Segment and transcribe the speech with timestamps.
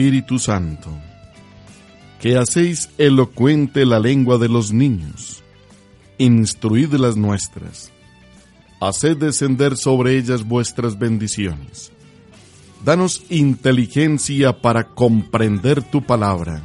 [0.00, 0.88] Espíritu Santo,
[2.22, 5.42] que hacéis elocuente la lengua de los niños,
[6.16, 7.92] instruid las nuestras,
[8.80, 11.92] haced descender sobre ellas vuestras bendiciones.
[12.82, 16.62] Danos inteligencia para comprender tu palabra,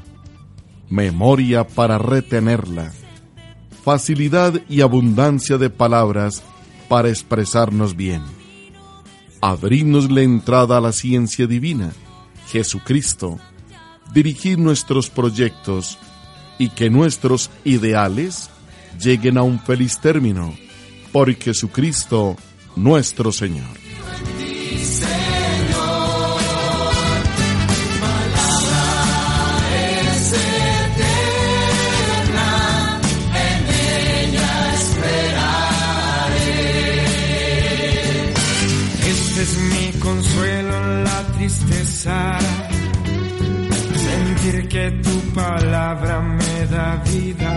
[0.89, 2.93] memoria para retenerla,
[3.83, 6.41] facilidad y abundancia de palabras
[6.87, 8.21] para expresarnos bien.
[9.41, 11.91] Abridnos la entrada a la ciencia divina
[12.47, 13.39] Jesucristo,
[14.13, 15.97] dirigir nuestros proyectos
[16.57, 18.49] y que nuestros ideales
[18.99, 20.55] lleguen a un feliz término,
[21.11, 22.35] por Jesucristo
[22.75, 23.77] nuestro Señor.
[45.35, 47.53] Palabra me da vida.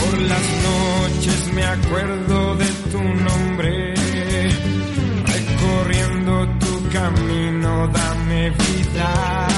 [0.00, 3.94] Por las noches me acuerdo de tu nombre.
[5.24, 9.48] Recorriendo tu camino, dame vida.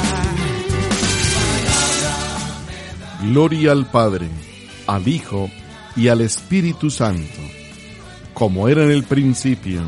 [3.23, 4.29] Gloria al Padre,
[4.87, 5.51] al Hijo
[5.97, 7.41] y al Espíritu Santo,
[8.35, 9.83] como era en el principio,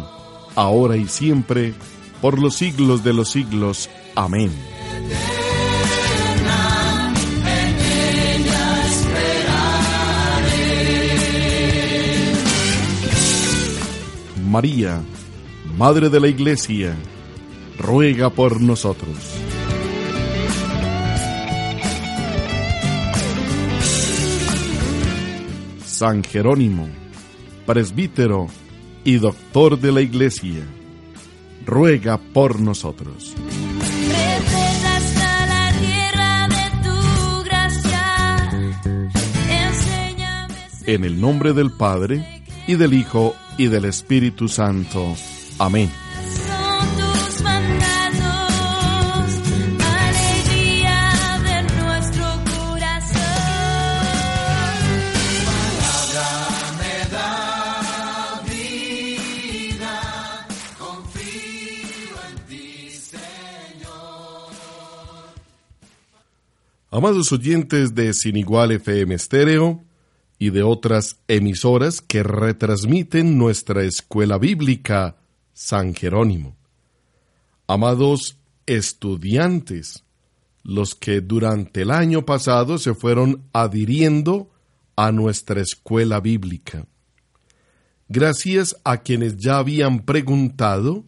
[0.57, 1.75] ahora y siempre,
[2.23, 3.89] por los siglos de los siglos.
[4.17, 4.51] Amén.
[14.51, 15.01] María,
[15.79, 16.97] Madre de la Iglesia,
[17.79, 19.15] ruega por nosotros.
[25.85, 26.89] San Jerónimo,
[27.65, 28.49] presbítero
[29.05, 30.67] y doctor de la Iglesia,
[31.65, 33.37] ruega por nosotros.
[40.87, 42.41] En el nombre del Padre,
[42.71, 45.17] y del Hijo, y del Espíritu Santo.
[45.59, 45.91] Amén.
[46.47, 48.23] son tus mandatos,
[49.85, 50.99] alegría
[51.45, 53.21] de nuestro corazón.
[66.91, 69.90] Amados oyentes de Sin Igual FM Estéreo
[70.41, 75.19] y de otras emisoras que retransmiten nuestra escuela bíblica
[75.53, 76.57] San Jerónimo.
[77.69, 80.03] Amados estudiantes,
[80.65, 84.51] los que durante el año pasado se fueron adhiriendo
[84.97, 86.87] a nuestra escuela bíblica.
[88.09, 91.05] Gracias a quienes ya habían preguntado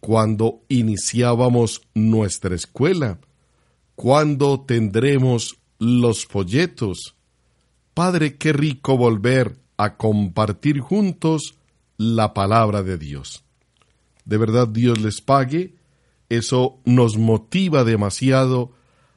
[0.00, 3.18] cuando iniciábamos nuestra escuela
[3.96, 7.15] ¿Cuándo tendremos los folletos?
[7.96, 11.56] Padre, qué rico volver a compartir juntos
[11.96, 13.42] la palabra de Dios.
[14.26, 15.76] De verdad Dios les pague.
[16.28, 18.72] Eso nos motiva demasiado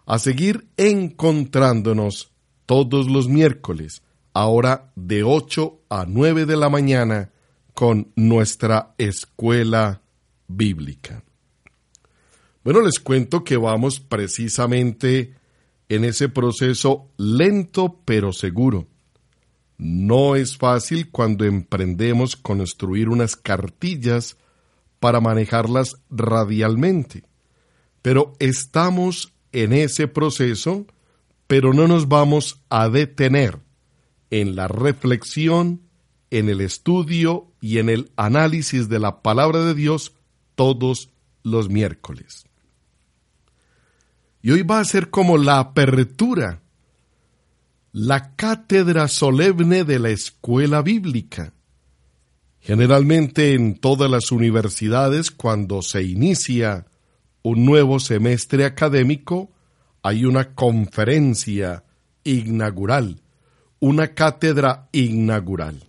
[0.05, 2.31] a seguir encontrándonos
[2.65, 7.31] todos los miércoles, ahora de 8 a 9 de la mañana,
[7.73, 10.03] con nuestra escuela
[10.47, 11.21] bíblica.
[12.63, 15.33] Bueno, les cuento que vamos precisamente
[15.89, 18.87] en ese proceso lento pero seguro.
[19.77, 24.37] No es fácil cuando emprendemos construir unas cartillas
[24.99, 27.23] para manejarlas radialmente,
[28.01, 30.85] pero estamos en ese proceso,
[31.47, 33.59] pero no nos vamos a detener
[34.29, 35.81] en la reflexión,
[36.29, 40.13] en el estudio y en el análisis de la palabra de Dios
[40.55, 41.09] todos
[41.43, 42.48] los miércoles.
[44.41, 46.61] Y hoy va a ser como la apertura,
[47.91, 51.53] la cátedra solemne de la escuela bíblica.
[52.61, 56.85] Generalmente en todas las universidades, cuando se inicia
[57.41, 59.51] un nuevo semestre académico,
[60.01, 61.83] hay una conferencia
[62.23, 63.21] inaugural,
[63.79, 65.83] una cátedra inaugural.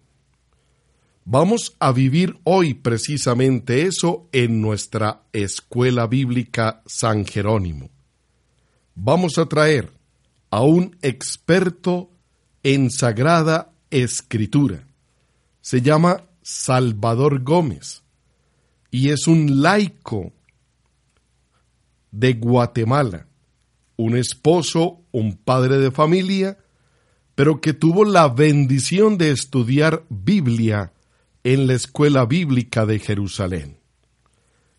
[1.25, 7.91] Vamos a vivir hoy precisamente eso en nuestra escuela bíblica San Jerónimo.
[9.03, 9.91] Vamos a traer
[10.51, 12.11] a un experto
[12.63, 14.87] en Sagrada Escritura.
[15.63, 18.03] Se llama Salvador Gómez
[18.91, 20.35] y es un laico
[22.11, 23.27] de Guatemala,
[23.97, 26.59] un esposo, un padre de familia,
[27.35, 30.93] pero que tuvo la bendición de estudiar Biblia
[31.43, 33.79] en la Escuela Bíblica de Jerusalén.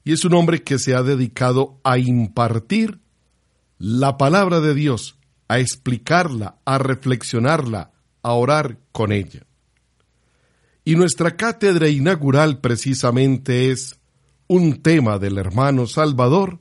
[0.03, 3.01] Y es un hombre que se ha dedicado a impartir
[3.81, 5.17] la palabra de Dios,
[5.47, 7.89] a explicarla, a reflexionarla,
[8.21, 9.47] a orar con ella.
[10.85, 13.99] Y nuestra cátedra inaugural precisamente es
[14.45, 16.59] un tema del hermano Salvador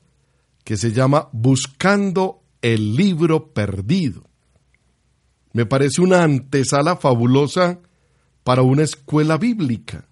[0.64, 4.24] que se llama Buscando el libro perdido.
[5.52, 7.80] Me parece una antesala fabulosa
[8.44, 10.08] para una escuela bíblica.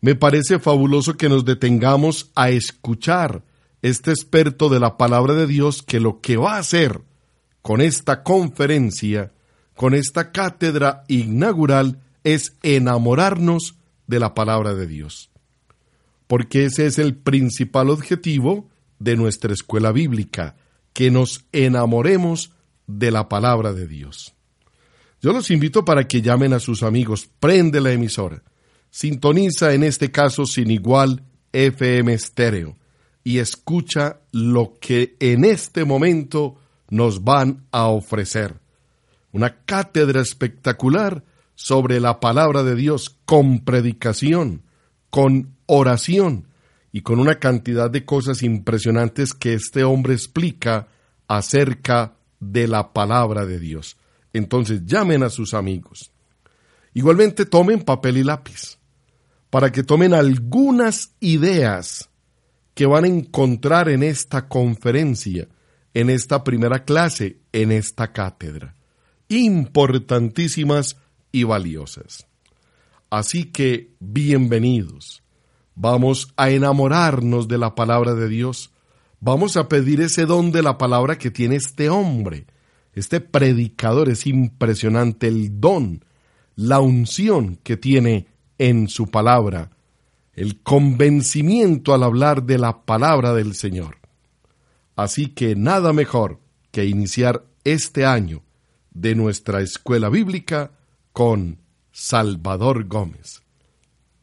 [0.00, 3.44] Me parece fabuloso que nos detengamos a escuchar
[3.82, 7.02] este experto de la palabra de Dios que lo que va a hacer
[7.62, 9.32] con esta conferencia,
[9.74, 13.76] con esta cátedra inaugural, es enamorarnos
[14.06, 15.30] de la palabra de Dios.
[16.26, 18.68] Porque ese es el principal objetivo
[18.98, 20.56] de nuestra escuela bíblica,
[20.92, 22.52] que nos enamoremos
[22.86, 24.34] de la palabra de Dios.
[25.20, 28.42] Yo los invito para que llamen a sus amigos, prende la emisora,
[28.90, 32.76] sintoniza en este caso sin igual FM estéreo
[33.26, 38.60] y escucha lo que en este momento nos van a ofrecer.
[39.32, 41.24] Una cátedra espectacular
[41.56, 44.62] sobre la palabra de Dios con predicación,
[45.10, 46.46] con oración
[46.92, 50.86] y con una cantidad de cosas impresionantes que este hombre explica
[51.26, 53.96] acerca de la palabra de Dios.
[54.34, 56.12] Entonces llamen a sus amigos.
[56.94, 58.78] Igualmente tomen papel y lápiz
[59.50, 62.08] para que tomen algunas ideas
[62.76, 65.48] que van a encontrar en esta conferencia,
[65.94, 68.74] en esta primera clase, en esta cátedra.
[69.28, 70.98] Importantísimas
[71.32, 72.26] y valiosas.
[73.08, 75.22] Así que bienvenidos.
[75.74, 78.72] Vamos a enamorarnos de la palabra de Dios.
[79.20, 82.44] Vamos a pedir ese don de la palabra que tiene este hombre.
[82.92, 86.04] Este predicador es impresionante el don,
[86.56, 88.26] la unción que tiene
[88.58, 89.70] en su palabra,
[90.36, 93.96] el convencimiento al hablar de la palabra del Señor.
[94.94, 96.40] Así que nada mejor
[96.70, 98.42] que iniciar este año
[98.92, 100.70] de nuestra escuela bíblica
[101.12, 101.58] con
[101.90, 103.42] Salvador Gómez.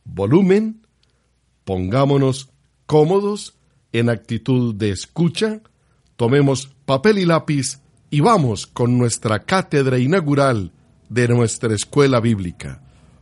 [0.06, 0.84] Volumen
[1.64, 2.50] Pongámonos
[2.86, 3.56] cómodos,
[3.94, 5.62] en actitud de escucha,
[6.16, 7.80] tomemos papel y lápiz
[8.10, 10.72] y vamos con nuestra cátedra inaugural
[11.10, 12.82] de nuestra escuela bíblica,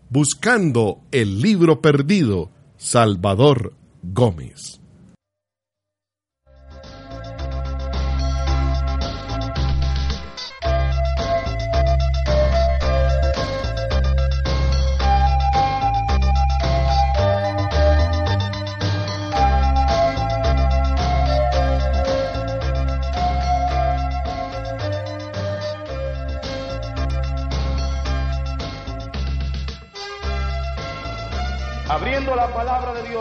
[0.10, 2.50] buscando el libro perdido
[2.84, 4.81] Salvador Gómez.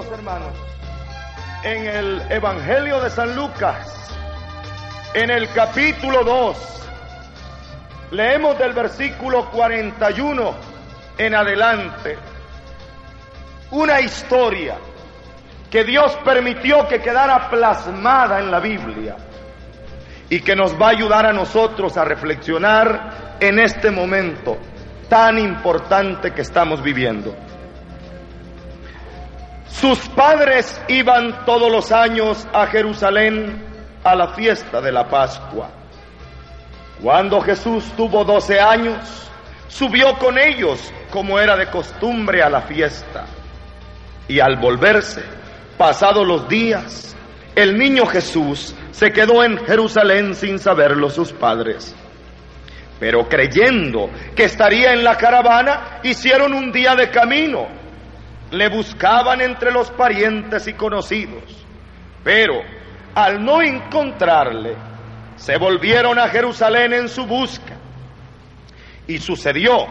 [0.08, 0.52] Hermanos,
[1.62, 4.10] en el Evangelio de San Lucas,
[5.12, 6.56] en el capítulo 2,
[8.12, 10.54] leemos del versículo 41
[11.18, 12.16] en adelante,
[13.72, 14.76] una historia
[15.70, 19.16] que Dios permitió que quedara plasmada en la Biblia
[20.28, 24.56] y que nos va a ayudar a nosotros a reflexionar en este momento
[25.08, 27.36] tan importante que estamos viviendo.
[29.70, 33.64] Sus padres iban todos los años a Jerusalén
[34.04, 35.70] a la fiesta de la Pascua.
[37.00, 39.30] Cuando Jesús tuvo doce años,
[39.68, 43.24] subió con ellos como era de costumbre a la fiesta.
[44.28, 45.22] Y al volverse,
[45.78, 47.16] pasados los días,
[47.54, 51.94] el niño Jesús se quedó en Jerusalén sin saberlo sus padres.
[52.98, 57.79] Pero creyendo que estaría en la caravana, hicieron un día de camino
[58.50, 61.66] le buscaban entre los parientes y conocidos,
[62.24, 62.60] pero
[63.14, 64.76] al no encontrarle,
[65.36, 67.76] se volvieron a Jerusalén en su busca.
[69.06, 69.86] Y sucedió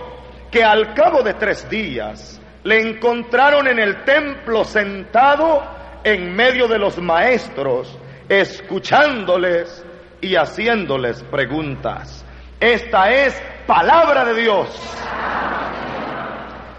[0.51, 5.63] que al cabo de tres días le encontraron en el templo sentado
[6.03, 7.97] en medio de los maestros,
[8.27, 9.83] escuchándoles
[10.21, 12.25] y haciéndoles preguntas.
[12.59, 14.69] Esta es palabra de Dios.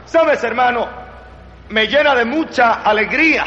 [0.04, 0.99] ¿Sabes, hermano?
[1.70, 3.44] Me llena de mucha alegría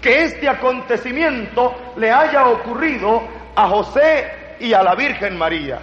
[0.00, 3.22] que este acontecimiento le haya ocurrido
[3.54, 5.78] a José y a la Virgen María.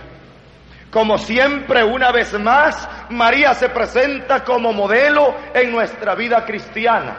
[0.92, 7.16] Como siempre, una vez más, María se presenta como modelo en nuestra vida cristiana.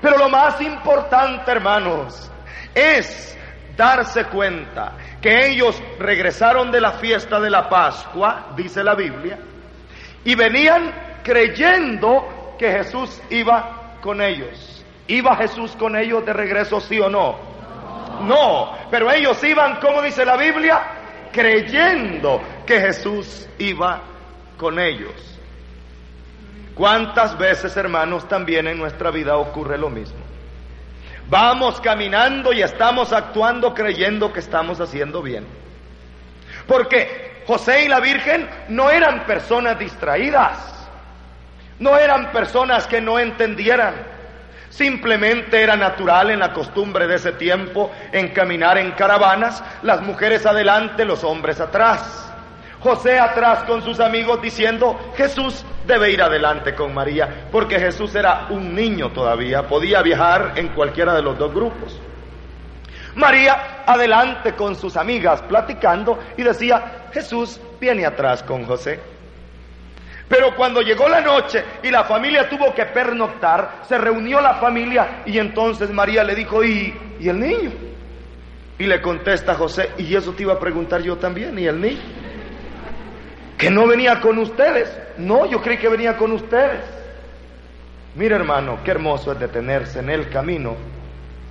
[0.00, 2.30] Pero lo más importante, hermanos,
[2.74, 3.38] es
[3.76, 9.38] darse cuenta que ellos regresaron de la fiesta de la Pascua, dice la Biblia,
[10.24, 14.84] y venían creyendo que Jesús iba con ellos.
[15.08, 17.38] ¿Iba Jesús con ellos de regreso, sí o no?
[18.20, 20.82] No, pero ellos iban, como dice la Biblia,
[21.32, 24.02] creyendo que Jesús iba
[24.58, 25.14] con ellos.
[26.74, 30.20] ¿Cuántas veces, hermanos, también en nuestra vida ocurre lo mismo?
[31.30, 35.46] Vamos caminando y estamos actuando creyendo que estamos haciendo bien.
[36.66, 40.79] Porque José y la Virgen no eran personas distraídas,
[41.80, 43.94] no eran personas que no entendieran,
[44.68, 50.46] simplemente era natural en la costumbre de ese tiempo en caminar en caravanas, las mujeres
[50.46, 52.32] adelante, los hombres atrás.
[52.80, 58.46] José atrás con sus amigos diciendo, Jesús debe ir adelante con María, porque Jesús era
[58.50, 61.98] un niño todavía, podía viajar en cualquiera de los dos grupos.
[63.16, 69.00] María adelante con sus amigas platicando y decía, Jesús viene atrás con José.
[70.30, 75.22] Pero cuando llegó la noche y la familia tuvo que pernoctar, se reunió la familia
[75.26, 77.72] y entonces María le dijo, ¿y, ¿y el niño?
[78.78, 81.98] Y le contesta José, y eso te iba a preguntar yo también, ¿y el niño?
[83.58, 84.96] Que no venía con ustedes.
[85.18, 86.84] No, yo creí que venía con ustedes.
[88.14, 90.76] Mira hermano, qué hermoso es detenerse en el camino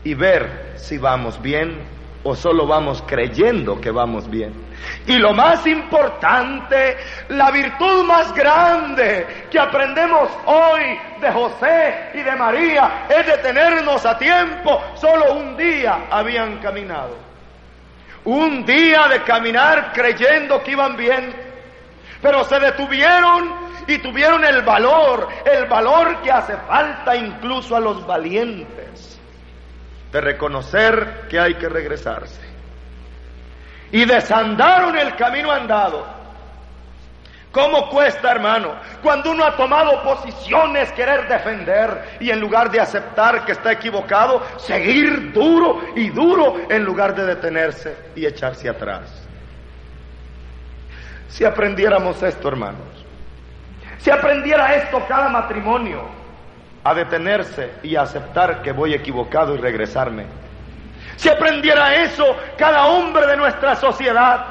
[0.06, 1.80] y ver si vamos bien
[2.24, 4.54] o solo vamos creyendo que vamos bien.
[5.06, 6.98] Y lo más importante,
[7.30, 14.18] la virtud más grande que aprendemos hoy de José y de María es detenernos a
[14.18, 14.82] tiempo.
[14.96, 17.18] Solo un día habían caminado.
[18.26, 21.50] Un día de caminar creyendo que iban bien
[22.22, 23.54] pero se detuvieron
[23.88, 29.20] y tuvieron el valor, el valor que hace falta incluso a los valientes,
[30.12, 32.49] de reconocer que hay que regresarse.
[33.92, 36.06] Y desandaron el camino andado.
[37.52, 38.76] ¿Cómo cuesta, hermano?
[39.02, 44.44] Cuando uno ha tomado posiciones, querer defender y en lugar de aceptar que está equivocado,
[44.58, 49.28] seguir duro y duro en lugar de detenerse y echarse atrás.
[51.28, 52.88] Si aprendiéramos esto, hermanos,
[53.98, 56.20] si aprendiera esto cada matrimonio,
[56.84, 60.26] a detenerse y a aceptar que voy equivocado y regresarme.
[61.20, 62.26] Si aprendiera eso
[62.58, 64.46] cada hombre de nuestra sociedad,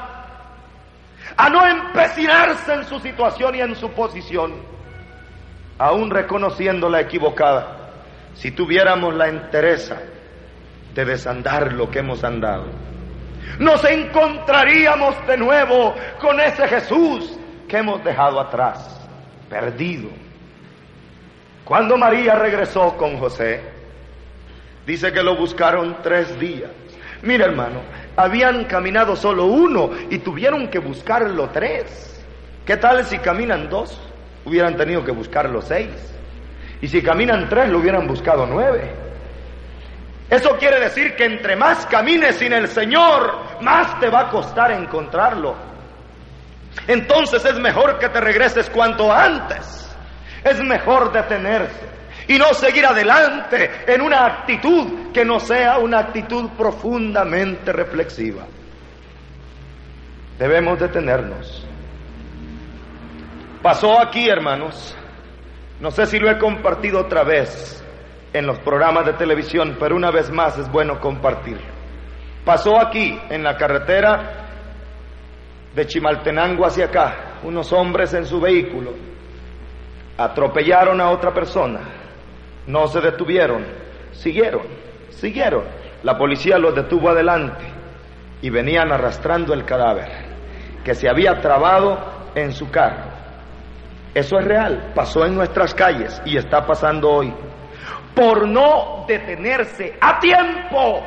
[1.35, 4.53] a no empecinarse en su situación y en su posición,
[5.77, 7.91] aún reconociendo la equivocada,
[8.35, 9.97] si tuviéramos la entereza
[10.93, 12.65] de desandar lo que hemos andado
[13.57, 19.07] nos encontraríamos de nuevo con ese Jesús que hemos dejado atrás,
[19.49, 20.09] perdido.
[21.65, 23.61] Cuando María regresó con José,
[24.89, 26.71] dice que lo buscaron tres días.
[27.21, 27.81] Mira hermano,
[28.17, 32.25] habían caminado solo uno y tuvieron que buscarlo tres.
[32.65, 34.01] ¿Qué tal si caminan dos?
[34.45, 35.91] Hubieran tenido que buscarlo seis.
[36.81, 38.91] Y si caminan tres, lo hubieran buscado nueve.
[40.27, 44.71] Eso quiere decir que entre más camines sin el Señor, más te va a costar
[44.71, 45.55] encontrarlo.
[46.87, 49.87] Entonces es mejor que te regreses cuanto antes.
[50.43, 51.98] Es mejor detenerse
[52.29, 58.45] y no seguir adelante en una actitud que no sea una actitud profundamente reflexiva.
[60.37, 61.65] Debemos detenernos.
[63.63, 64.95] Pasó aquí, hermanos.
[65.79, 67.83] No sé si lo he compartido otra vez
[68.31, 71.59] en los programas de televisión, pero una vez más es bueno compartir.
[72.45, 74.45] Pasó aquí, en la carretera
[75.73, 78.93] de Chimaltenango hacia acá, unos hombres en su vehículo
[80.15, 81.79] atropellaron a otra persona,
[82.69, 83.65] no se detuvieron,
[84.11, 84.61] siguieron,
[85.09, 85.63] siguieron.
[86.03, 87.65] La policía los detuvo adelante
[88.41, 90.29] y venían arrastrando el cadáver
[90.83, 91.97] que se había trabado
[92.35, 93.09] en su carro.
[94.13, 97.33] Eso es real, pasó en nuestras calles y está pasando hoy
[98.15, 101.01] por no detenerse a tiempo,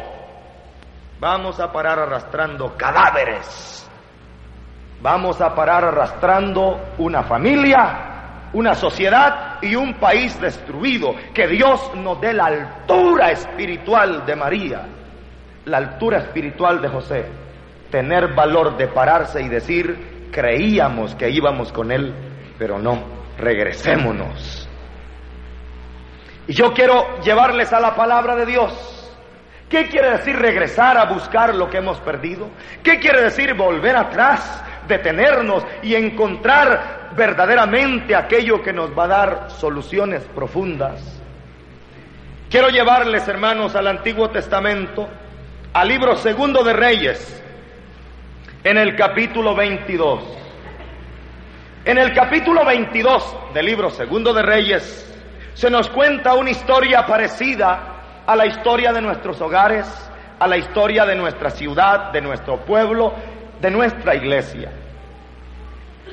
[1.21, 3.79] vamos a parar arrastrando cadáveres.
[5.01, 11.15] Vamos a parar arrastrando una familia, una sociedad y un país destruido.
[11.33, 14.87] Que Dios nos dé la altura espiritual de María,
[15.65, 17.25] la altura espiritual de José.
[17.91, 22.13] Tener valor de pararse y decir, creíamos que íbamos con Él,
[22.59, 23.03] pero no,
[23.39, 24.69] regresémonos
[26.47, 28.99] Y yo quiero llevarles a la palabra de Dios.
[29.69, 32.51] ¿Qué quiere decir regresar a buscar lo que hemos perdido?
[32.83, 39.51] ¿Qué quiere decir volver atrás, detenernos y encontrar verdaderamente aquello que nos va a dar
[39.51, 41.21] soluciones profundas?
[42.51, 45.09] Quiero llevarles, hermanos, al Antiguo Testamento,
[45.73, 47.43] al libro segundo de Reyes,
[48.63, 50.23] en el capítulo 22.
[51.85, 55.13] En el capítulo 22 del libro segundo de Reyes
[55.55, 59.87] se nos cuenta una historia parecida a la historia de nuestros hogares,
[60.39, 63.15] a la historia de nuestra ciudad, de nuestro pueblo,
[63.63, 64.71] de nuestra iglesia.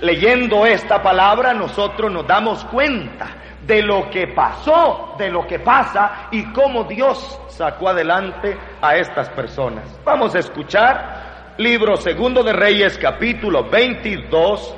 [0.01, 3.27] Leyendo esta palabra nosotros nos damos cuenta
[3.65, 9.29] de lo que pasó, de lo que pasa y cómo Dios sacó adelante a estas
[9.29, 9.83] personas.
[10.05, 14.75] Vamos a escuchar libro segundo de Reyes capítulo 22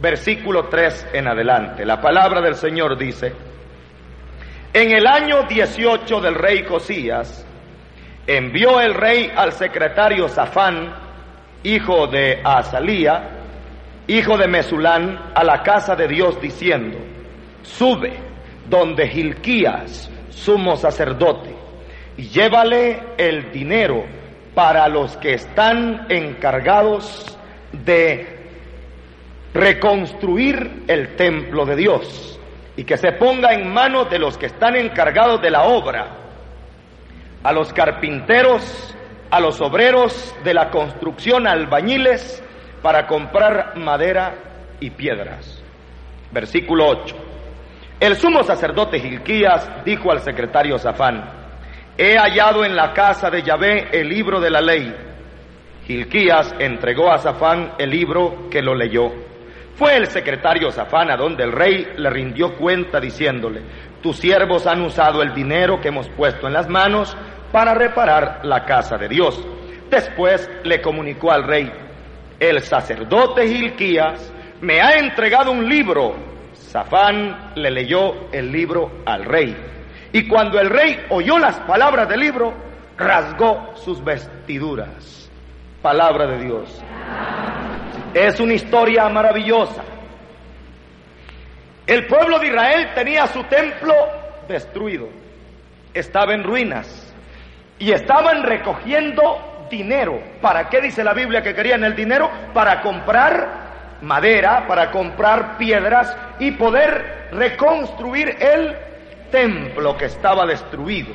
[0.00, 1.84] versículo 3 en adelante.
[1.84, 3.32] La palabra del Señor dice,
[4.72, 7.46] en el año 18 del rey Josías,
[8.26, 11.03] envió el rey al secretario Safán,
[11.64, 13.30] hijo de Azalía,
[14.06, 16.98] hijo de Mesulán, a la casa de Dios diciendo,
[17.62, 18.12] sube
[18.68, 21.54] donde Gilquías, sumo sacerdote,
[22.16, 24.04] y llévale el dinero
[24.54, 27.36] para los que están encargados
[27.72, 28.34] de
[29.52, 32.38] reconstruir el templo de Dios
[32.76, 36.08] y que se ponga en manos de los que están encargados de la obra,
[37.42, 38.94] a los carpinteros,
[39.30, 42.42] a los obreros de la construcción, albañiles,
[42.82, 44.34] para comprar madera
[44.80, 45.62] y piedras.
[46.30, 47.16] Versículo 8.
[48.00, 51.24] El sumo sacerdote Gilquías dijo al secretario Safán,
[51.96, 54.94] he hallado en la casa de Yahvé el libro de la ley.
[55.86, 59.12] Gilquías entregó a Safán el libro que lo leyó.
[59.76, 63.62] Fue el secretario Safán donde el rey le rindió cuenta diciéndole,
[64.02, 67.16] tus siervos han usado el dinero que hemos puesto en las manos
[67.54, 69.40] para reparar la casa de Dios.
[69.88, 71.72] Después le comunicó al rey,
[72.40, 76.16] el sacerdote Gilquías me ha entregado un libro.
[76.52, 79.56] Safán le leyó el libro al rey.
[80.12, 82.52] Y cuando el rey oyó las palabras del libro,
[82.96, 85.30] rasgó sus vestiduras.
[85.80, 86.82] Palabra de Dios.
[88.14, 89.84] Es una historia maravillosa.
[91.86, 93.94] El pueblo de Israel tenía su templo
[94.48, 95.08] destruido,
[95.94, 97.13] estaba en ruinas
[97.78, 100.20] y estaban recogiendo dinero.
[100.40, 102.30] ¿Para qué dice la Biblia que querían el dinero?
[102.52, 108.76] Para comprar madera, para comprar piedras y poder reconstruir el
[109.30, 111.14] templo que estaba destruido.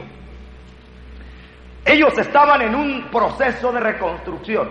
[1.85, 4.69] Ellos estaban en un proceso de reconstrucción.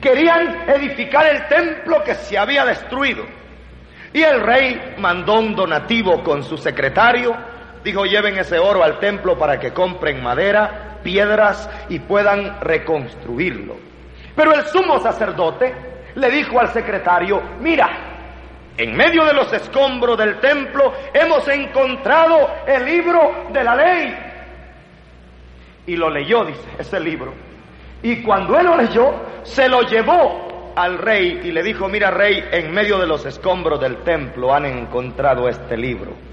[0.00, 3.24] Querían edificar el templo que se había destruido.
[4.12, 7.36] Y el rey mandó un donativo con su secretario.
[7.88, 13.76] Dijo, lleven ese oro al templo para que compren madera, piedras y puedan reconstruirlo.
[14.36, 15.74] Pero el sumo sacerdote
[16.14, 17.88] le dijo al secretario, mira,
[18.76, 24.16] en medio de los escombros del templo hemos encontrado el libro de la ley.
[25.86, 27.32] Y lo leyó, dice, ese libro.
[28.02, 32.44] Y cuando él lo leyó, se lo llevó al rey y le dijo, mira rey,
[32.52, 36.28] en medio de los escombros del templo han encontrado este libro.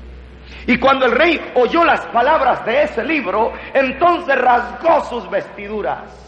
[0.68, 6.26] Y cuando el rey oyó las palabras de ese libro, entonces rasgó sus vestiduras.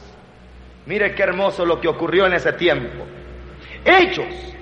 [0.85, 3.03] Mire qué hermoso lo que ocurrió en ese tiempo.
[3.83, 4.55] Ellos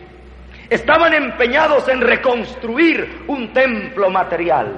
[0.70, 4.74] estaban empeñados en reconstruir un templo material.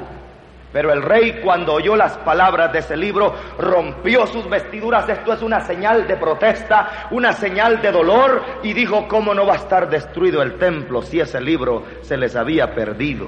[0.73, 5.07] Pero el rey cuando oyó las palabras de ese libro rompió sus vestiduras.
[5.07, 9.53] Esto es una señal de protesta, una señal de dolor y dijo, ¿cómo no va
[9.53, 13.27] a estar destruido el templo si ese libro se les había perdido?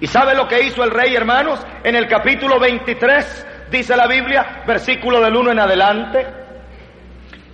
[0.00, 1.64] ¿Y sabe lo que hizo el rey, hermanos?
[1.82, 6.26] En el capítulo 23, dice la Biblia, versículo del 1 en adelante,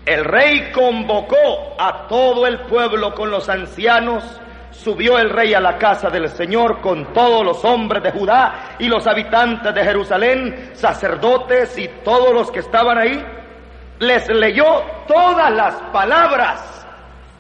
[0.06, 4.24] el rey convocó a todo el pueblo con los ancianos,
[4.70, 8.88] subió el rey a la casa del Señor con todos los hombres de Judá y
[8.88, 13.22] los habitantes de Jerusalén, sacerdotes y todos los que estaban ahí,
[13.98, 16.86] les leyó todas las palabras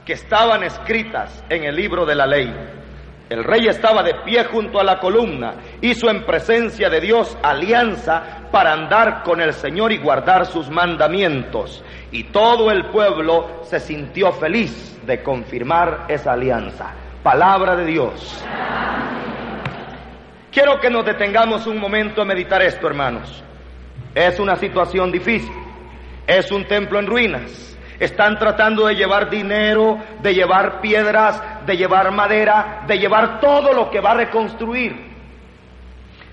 [0.04, 2.79] que estaban escritas en el libro de la ley.
[3.30, 8.48] El rey estaba de pie junto a la columna, hizo en presencia de Dios alianza
[8.50, 11.84] para andar con el Señor y guardar sus mandamientos.
[12.10, 16.92] Y todo el pueblo se sintió feliz de confirmar esa alianza.
[17.22, 18.44] Palabra de Dios.
[20.50, 23.44] Quiero que nos detengamos un momento a meditar esto, hermanos.
[24.12, 25.54] Es una situación difícil.
[26.26, 27.78] Es un templo en ruinas.
[28.00, 33.90] Están tratando de llevar dinero, de llevar piedras, de llevar madera, de llevar todo lo
[33.90, 35.10] que va a reconstruir.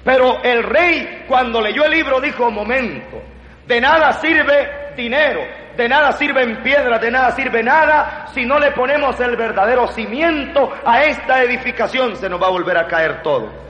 [0.03, 3.21] Pero el rey cuando leyó el libro dijo, momento,
[3.67, 5.41] de nada sirve dinero,
[5.75, 10.71] de nada sirven piedras, de nada sirve nada si no le ponemos el verdadero cimiento
[10.85, 13.66] a esta edificación, se nos va a volver a caer todo.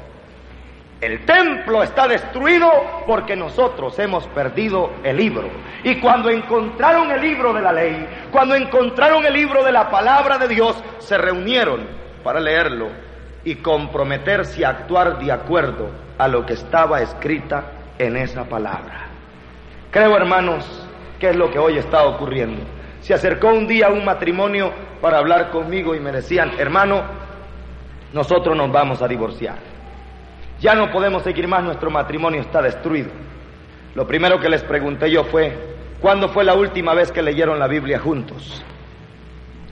[0.99, 2.71] El templo está destruido
[3.05, 5.47] porque nosotros hemos perdido el libro.
[5.83, 10.39] Y cuando encontraron el libro de la ley, cuando encontraron el libro de la palabra
[10.39, 11.81] de Dios, se reunieron
[12.23, 12.87] para leerlo
[13.43, 19.07] y comprometerse a actuar de acuerdo a lo que estaba escrita en esa palabra.
[19.91, 20.65] Creo, hermanos,
[21.19, 22.63] que es lo que hoy está ocurriendo.
[23.01, 27.03] Se acercó un día un matrimonio para hablar conmigo y me decían, hermano,
[28.13, 29.76] nosotros nos vamos a divorciar.
[30.59, 33.09] Ya no podemos seguir más, nuestro matrimonio está destruido.
[33.95, 35.55] Lo primero que les pregunté yo fue,
[36.01, 38.63] ¿cuándo fue la última vez que leyeron la Biblia juntos?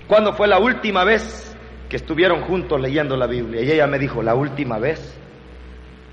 [0.07, 1.55] ¿Cuándo fue la última vez
[1.89, 3.61] que estuvieron juntos leyendo la Biblia?
[3.61, 5.17] Y ella me dijo, la última vez.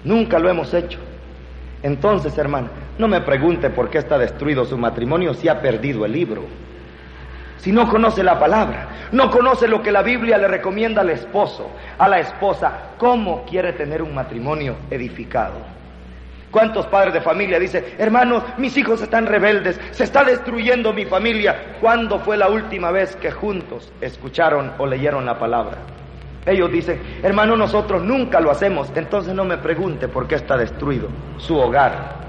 [0.04, 0.98] Nunca lo hemos hecho.
[1.82, 6.12] Entonces, hermana, no me pregunte por qué está destruido su matrimonio si ha perdido el
[6.12, 6.44] libro
[7.62, 11.70] si no conoce la palabra, no conoce lo que la Biblia le recomienda al esposo,
[11.96, 15.55] a la esposa, cómo quiere tener un matrimonio edificado.
[16.51, 21.77] ¿Cuántos padres de familia dicen, hermanos, mis hijos están rebeldes, se está destruyendo mi familia?
[21.81, 25.79] ¿Cuándo fue la última vez que juntos escucharon o leyeron la palabra?
[26.44, 31.11] Ellos dicen, hermano, nosotros nunca lo hacemos, entonces no me pregunte por qué está destruido
[31.38, 32.21] su hogar,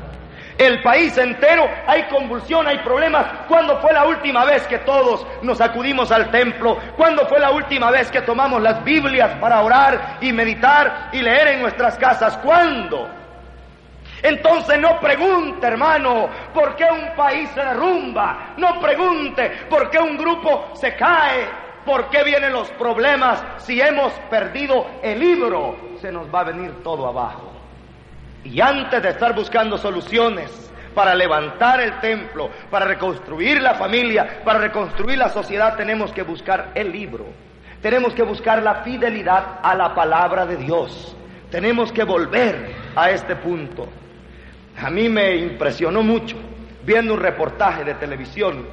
[0.58, 3.26] el país entero hay convulsión, hay problemas.
[3.48, 6.78] ¿Cuándo fue la última vez que todos nos acudimos al templo?
[6.96, 11.50] ¿Cuándo fue la última vez que tomamos las Biblias para orar y meditar y leer
[11.50, 12.38] en nuestras casas?
[12.38, 13.10] ¿Cuándo?
[14.22, 18.54] Entonces no pregunte, hermano, por qué un país se derrumba.
[18.58, 21.64] No pregunte por qué un grupo se cae.
[21.86, 23.44] ¿Por qué vienen los problemas?
[23.58, 27.53] Si hemos perdido el libro, se nos va a venir todo abajo.
[28.44, 34.60] Y antes de estar buscando soluciones para levantar el templo, para reconstruir la familia, para
[34.60, 37.26] reconstruir la sociedad, tenemos que buscar el libro.
[37.82, 41.16] Tenemos que buscar la fidelidad a la palabra de Dios.
[41.50, 43.88] Tenemos que volver a este punto.
[44.78, 46.38] A mí me impresionó mucho
[46.84, 48.68] viendo un reportaje de televisión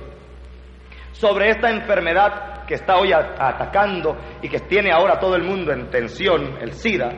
[1.13, 5.91] sobre esta enfermedad que está hoy atacando y que tiene ahora todo el mundo en
[5.91, 7.11] tensión, el SIDA,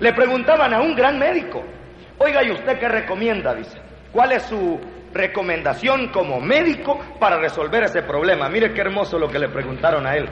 [0.00, 1.62] le preguntaban a un gran médico,
[2.18, 3.54] oiga, ¿y usted qué recomienda?
[3.54, 3.78] Dice,
[4.12, 4.78] ¿cuál es su
[5.12, 8.48] recomendación como médico para resolver ese problema?
[8.48, 10.28] Mire qué hermoso lo que le preguntaron a él.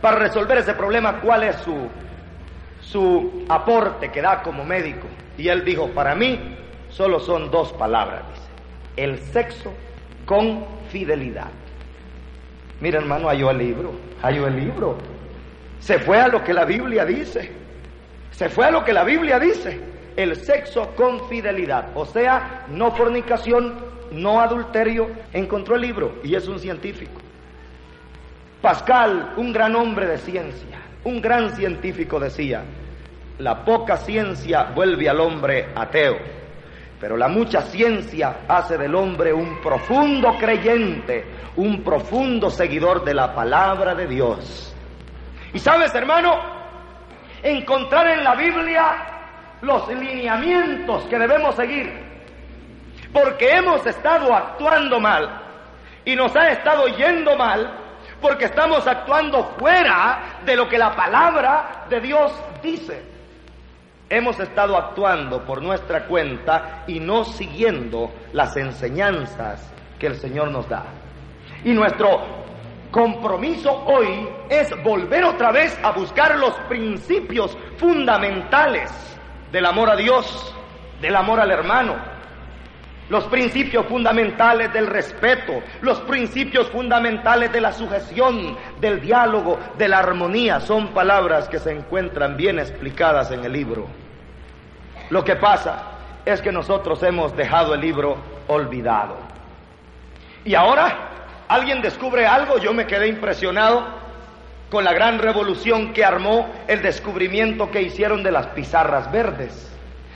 [0.00, 1.88] Para resolver ese problema, ¿cuál es su,
[2.80, 5.06] su aporte que da como médico?
[5.36, 6.56] Y él dijo, para mí
[6.88, 8.48] solo son dos palabras, dice,
[8.96, 9.72] el sexo
[10.24, 11.48] con fidelidad.
[12.80, 14.96] Mira hermano, halló el libro, halló el libro.
[15.80, 17.57] Se fue a lo que la Biblia dice.
[18.38, 19.80] Se fue a lo que la Biblia dice,
[20.14, 23.74] el sexo con fidelidad, o sea, no fornicación,
[24.12, 27.20] no adulterio, encontró el libro y es un científico.
[28.62, 32.62] Pascal, un gran hombre de ciencia, un gran científico decía,
[33.40, 36.18] la poca ciencia vuelve al hombre ateo,
[37.00, 41.24] pero la mucha ciencia hace del hombre un profundo creyente,
[41.56, 44.72] un profundo seguidor de la palabra de Dios.
[45.52, 46.57] Y sabes, hermano,
[47.42, 48.96] encontrar en la Biblia
[49.62, 51.92] los lineamientos que debemos seguir,
[53.12, 55.42] porque hemos estado actuando mal
[56.04, 57.84] y nos ha estado yendo mal
[58.20, 63.02] porque estamos actuando fuera de lo que la palabra de Dios dice.
[64.10, 70.68] Hemos estado actuando por nuestra cuenta y no siguiendo las enseñanzas que el Señor nos
[70.68, 70.84] da.
[71.64, 72.46] Y nuestro
[72.90, 78.90] compromiso hoy es volver otra vez a buscar los principios fundamentales
[79.52, 80.54] del amor a Dios,
[81.00, 81.96] del amor al hermano,
[83.08, 90.00] los principios fundamentales del respeto, los principios fundamentales de la sujeción, del diálogo, de la
[90.00, 93.86] armonía, son palabras que se encuentran bien explicadas en el libro.
[95.08, 95.84] Lo que pasa
[96.26, 99.16] es que nosotros hemos dejado el libro olvidado.
[100.44, 101.07] Y ahora
[101.48, 103.86] alguien descubre algo, yo me quedé impresionado
[104.70, 109.64] con la gran revolución que armó el descubrimiento que hicieron de las pizarras verdes.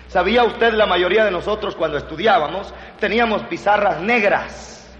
[0.08, 4.94] ¿Sabía usted, la mayoría de nosotros cuando estudiábamos, teníamos pizarras negras?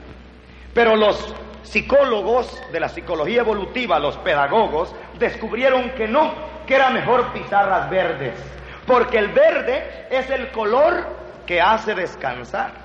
[0.73, 6.33] Pero los psicólogos de la psicología evolutiva, los pedagogos, descubrieron que no,
[6.67, 8.35] que era mejor pizarras verdes,
[8.87, 11.07] porque el verde es el color
[11.47, 12.82] que hace descansar.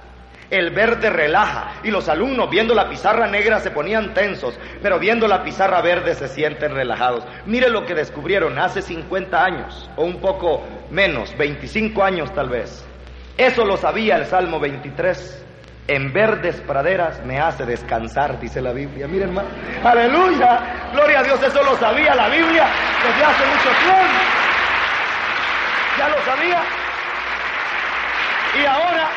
[0.50, 5.28] El verde relaja y los alumnos viendo la pizarra negra se ponían tensos, pero viendo
[5.28, 7.26] la pizarra verde se sienten relajados.
[7.46, 12.86] Mire lo que descubrieron hace 50 años, o un poco menos, 25 años tal vez.
[13.38, 15.44] Eso lo sabía el Salmo 23.
[15.90, 19.08] En verdes praderas me hace descansar, dice la Biblia.
[19.08, 19.50] Miren, hermano.
[19.84, 20.90] Aleluya.
[20.94, 22.68] Gloria a Dios, eso lo sabía la Biblia
[23.04, 24.20] desde hace mucho tiempo.
[25.98, 26.62] Ya lo sabía.
[28.62, 29.10] Y ahora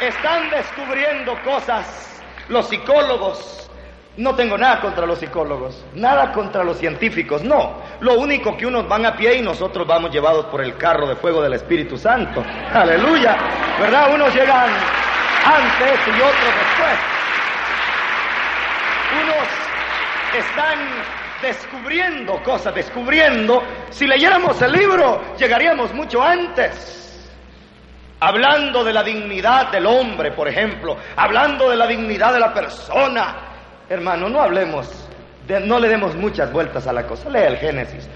[0.00, 3.70] están descubriendo cosas los psicólogos.
[4.16, 7.80] No tengo nada contra los psicólogos, nada contra los científicos, no.
[8.00, 11.16] Lo único que unos van a pie y nosotros vamos llevados por el carro de
[11.16, 12.42] fuego del Espíritu Santo.
[12.72, 13.36] Aleluya.
[13.78, 14.14] ¿Verdad?
[14.14, 14.68] Unos llegan
[15.44, 16.98] antes y otros después.
[19.22, 19.48] Unos
[20.36, 20.78] están
[21.40, 23.62] descubriendo cosas, descubriendo.
[23.90, 26.99] Si leyéramos el libro, llegaríamos mucho antes.
[28.20, 33.36] Hablando de la dignidad del hombre, por ejemplo, hablando de la dignidad de la persona.
[33.88, 34.88] Hermano, no hablemos,
[35.46, 37.30] de- no le demos muchas vueltas a la cosa.
[37.30, 38.08] Lea el Génesis,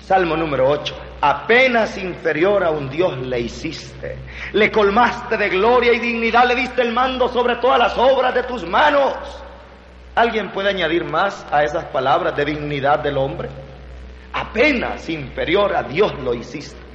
[0.00, 0.94] Salmo número 8.
[1.20, 4.18] Apenas inferior a un Dios le hiciste.
[4.52, 8.42] Le colmaste de gloria y dignidad, le diste el mando sobre todas las obras de
[8.42, 9.14] tus manos.
[10.16, 13.48] ¿Alguien puede añadir más a esas palabras de dignidad del hombre?
[14.32, 16.85] Apenas inferior a Dios lo hiciste.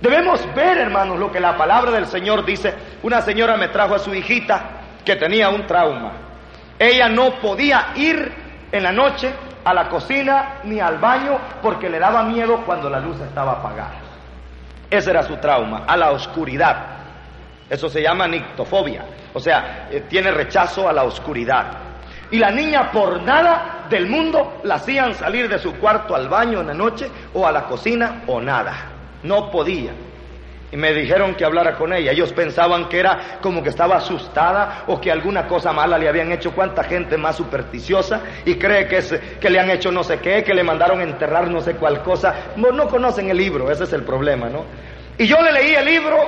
[0.00, 2.74] Debemos ver, hermanos, lo que la palabra del Señor dice.
[3.02, 4.62] Una señora me trajo a su hijita
[5.04, 6.12] que tenía un trauma.
[6.78, 8.32] Ella no podía ir
[8.72, 9.32] en la noche
[9.64, 14.00] a la cocina ni al baño porque le daba miedo cuando la luz estaba apagada.
[14.90, 16.94] Ese era su trauma, a la oscuridad.
[17.68, 21.66] Eso se llama nictofobia, o sea, eh, tiene rechazo a la oscuridad.
[22.30, 26.60] Y la niña por nada del mundo la hacían salir de su cuarto al baño
[26.60, 28.93] en la noche o a la cocina o nada.
[29.24, 29.92] No podía.
[30.70, 32.12] Y me dijeron que hablara con ella.
[32.12, 36.32] Ellos pensaban que era como que estaba asustada o que alguna cosa mala le habían
[36.32, 36.52] hecho.
[36.52, 40.42] Cuánta gente más supersticiosa y cree que, es, que le han hecho no sé qué,
[40.42, 42.34] que le mandaron enterrar no sé cuál cosa.
[42.56, 44.64] No, no conocen el libro, ese es el problema, ¿no?
[45.16, 46.18] Y yo le leí el libro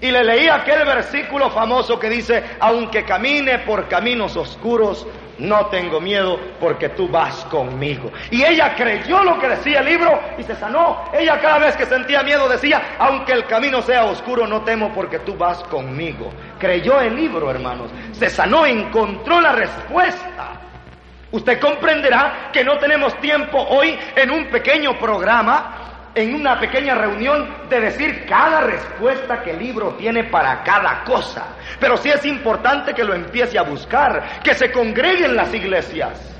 [0.00, 5.06] y le leí aquel versículo famoso que dice, aunque camine por caminos oscuros,
[5.38, 8.10] no tengo miedo porque tú vas conmigo.
[8.30, 11.04] Y ella creyó lo que decía el libro y se sanó.
[11.12, 15.20] Ella cada vez que sentía miedo decía, aunque el camino sea oscuro, no temo porque
[15.20, 16.30] tú vas conmigo.
[16.58, 17.90] Creyó el libro, hermanos.
[18.12, 20.60] Se sanó, encontró la respuesta.
[21.30, 27.48] Usted comprenderá que no tenemos tiempo hoy en un pequeño programa en una pequeña reunión
[27.68, 31.56] de decir cada respuesta que el libro tiene para cada cosa.
[31.78, 36.36] Pero sí es importante que lo empiece a buscar, que se congregue en las iglesias,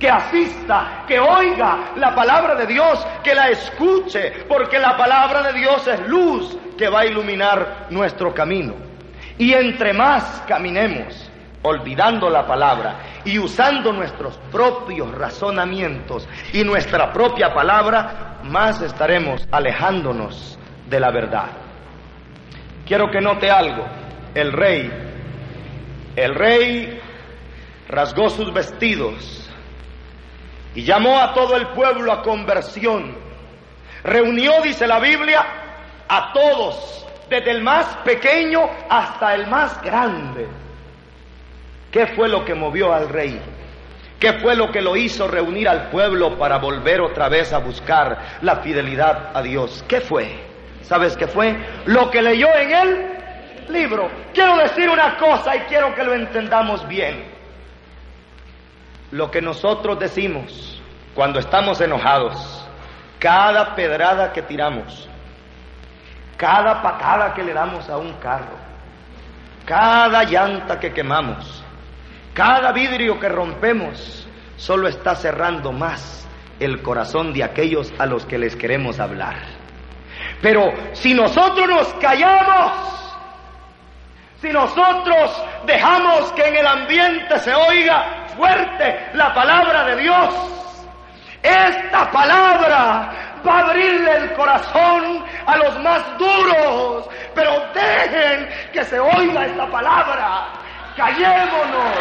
[0.00, 5.60] que asista, que oiga la palabra de Dios, que la escuche, porque la palabra de
[5.60, 8.74] Dios es luz que va a iluminar nuestro camino.
[9.38, 11.30] Y entre más caminemos,
[11.64, 20.58] olvidando la palabra y usando nuestros propios razonamientos y nuestra propia palabra, más estaremos alejándonos
[20.86, 21.46] de la verdad.
[22.86, 23.86] Quiero que note algo.
[24.34, 24.90] El rey,
[26.16, 27.00] el rey
[27.88, 29.50] rasgó sus vestidos
[30.74, 33.16] y llamó a todo el pueblo a conversión.
[34.02, 35.46] Reunió, dice la Biblia,
[36.08, 40.63] a todos, desde el más pequeño hasta el más grande.
[41.94, 43.40] ¿Qué fue lo que movió al rey?
[44.18, 48.18] ¿Qué fue lo que lo hizo reunir al pueblo para volver otra vez a buscar
[48.42, 49.84] la fidelidad a Dios?
[49.86, 50.42] ¿Qué fue?
[50.82, 51.56] ¿Sabes qué fue?
[51.86, 53.06] Lo que leyó en el
[53.68, 54.10] libro.
[54.32, 57.26] Quiero decir una cosa y quiero que lo entendamos bien.
[59.12, 60.82] Lo que nosotros decimos
[61.14, 62.66] cuando estamos enojados,
[63.20, 65.08] cada pedrada que tiramos,
[66.36, 68.56] cada patada que le damos a un carro,
[69.64, 71.63] cada llanta que quemamos,
[72.34, 76.26] cada vidrio que rompemos solo está cerrando más
[76.58, 79.36] el corazón de aquellos a los que les queremos hablar.
[80.42, 82.72] Pero si nosotros nos callamos,
[84.40, 90.34] si nosotros dejamos que en el ambiente se oiga fuerte la palabra de Dios,
[91.42, 98.98] esta palabra va a abrirle el corazón a los más duros, pero dejen que se
[98.98, 100.63] oiga esta palabra
[100.96, 101.96] callémonos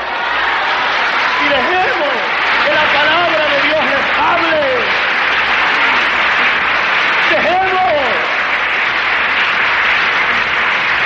[1.43, 2.13] y dejemos
[2.65, 4.63] que la palabra de Dios les hable.
[7.31, 7.93] Dejemos,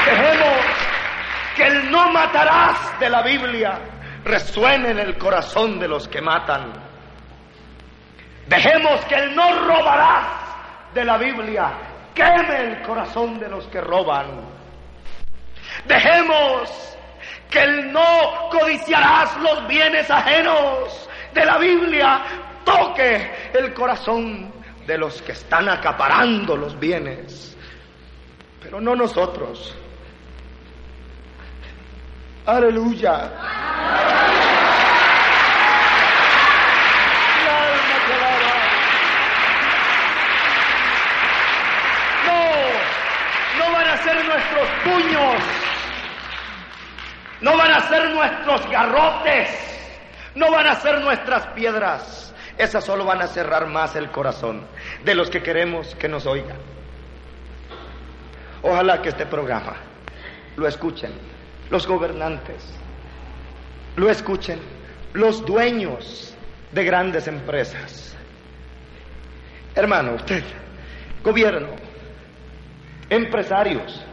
[0.05, 0.57] dejemos
[1.55, 3.79] que el no matarás de la Biblia
[4.25, 6.73] resuene en el corazón de los que matan.
[8.47, 10.25] Dejemos que el no robarás
[10.93, 11.71] de la Biblia
[12.13, 14.27] queme el corazón de los que roban.
[15.85, 16.96] Dejemos
[17.49, 22.21] que el no codiciarás los bienes ajenos de la Biblia
[22.63, 24.51] toque el corazón
[24.85, 27.55] de los que están acaparando los bienes,
[28.61, 29.75] pero no nosotros.
[32.45, 33.29] Aleluya.
[42.25, 45.66] No, no van a ser nuestros puños,
[47.41, 49.49] no van a ser nuestros garrotes,
[50.35, 52.33] no van a ser nuestras piedras.
[52.57, 54.65] Esas solo van a cerrar más el corazón
[55.03, 56.57] de los que queremos que nos oigan.
[58.63, 59.75] Ojalá que este programa
[60.55, 61.11] lo escuchen
[61.69, 62.65] los gobernantes,
[63.95, 64.59] lo escuchen
[65.13, 66.35] los dueños
[66.71, 68.15] de grandes empresas.
[69.75, 70.43] Hermano, usted,
[71.23, 71.69] gobierno,
[73.09, 74.03] empresarios,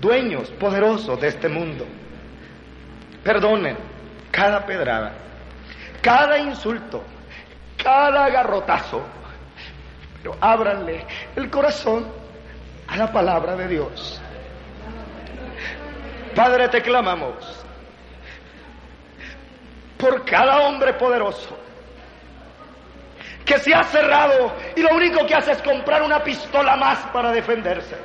[0.00, 1.86] dueños poderosos de este mundo,
[3.24, 3.76] perdonen
[4.30, 5.12] cada pedrada,
[6.02, 7.02] cada insulto,
[7.82, 9.02] cada garrotazo,
[10.22, 12.06] pero ábranle el corazón
[12.86, 14.20] a la palabra de Dios.
[16.34, 17.64] Padre, te clamamos
[19.96, 21.56] por cada hombre poderoso
[23.44, 27.30] que se ha cerrado y lo único que hace es comprar una pistola más para
[27.30, 27.96] defenderse.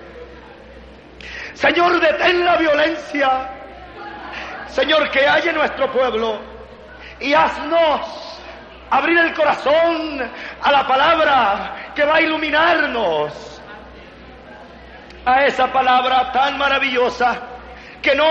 [1.53, 3.59] Señor, detén la violencia.
[4.71, 6.39] Señor, que hay en nuestro pueblo
[7.19, 8.39] y haznos
[8.89, 10.21] abrir el corazón
[10.62, 13.62] a la palabra que va a iluminarnos.
[15.25, 17.39] A esa palabra tan maravillosa
[18.01, 18.25] que no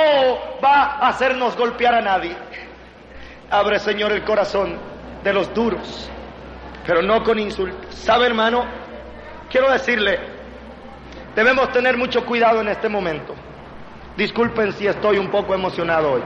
[0.64, 2.34] va a hacernos golpear a nadie.
[3.50, 4.78] Abre, Señor, el corazón
[5.22, 6.10] de los duros,
[6.86, 7.94] pero no con insultos.
[7.94, 8.64] ¿Sabe, hermano?
[9.50, 10.18] Quiero decirle,
[11.34, 13.34] debemos tener mucho cuidado en este momento.
[14.18, 16.22] Disculpen si estoy un poco emocionado hoy,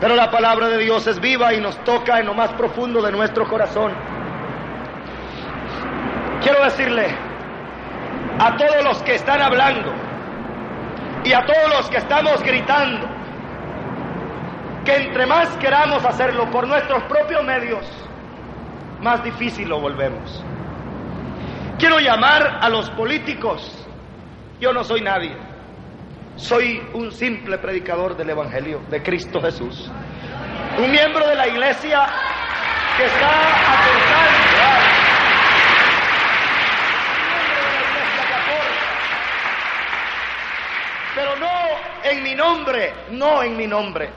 [0.00, 3.12] pero la palabra de Dios es viva y nos toca en lo más profundo de
[3.12, 3.92] nuestro corazón.
[6.42, 7.06] Quiero decirle
[8.40, 9.92] a todos los que están hablando,
[11.22, 13.06] y a todos los que estamos gritando
[14.84, 17.86] que entre más queramos hacerlo por nuestros propios medios,
[19.00, 20.44] más difícil lo volvemos.
[21.78, 23.86] Quiero llamar a los políticos.
[24.58, 25.51] Yo no soy nadie.
[26.36, 29.90] Soy un simple predicador del Evangelio de Cristo Jesús.
[30.78, 32.06] Un miembro de la iglesia
[32.96, 34.42] que está aportando.
[41.14, 41.50] pero no
[42.04, 44.10] en mi nombre, no en mi nombre.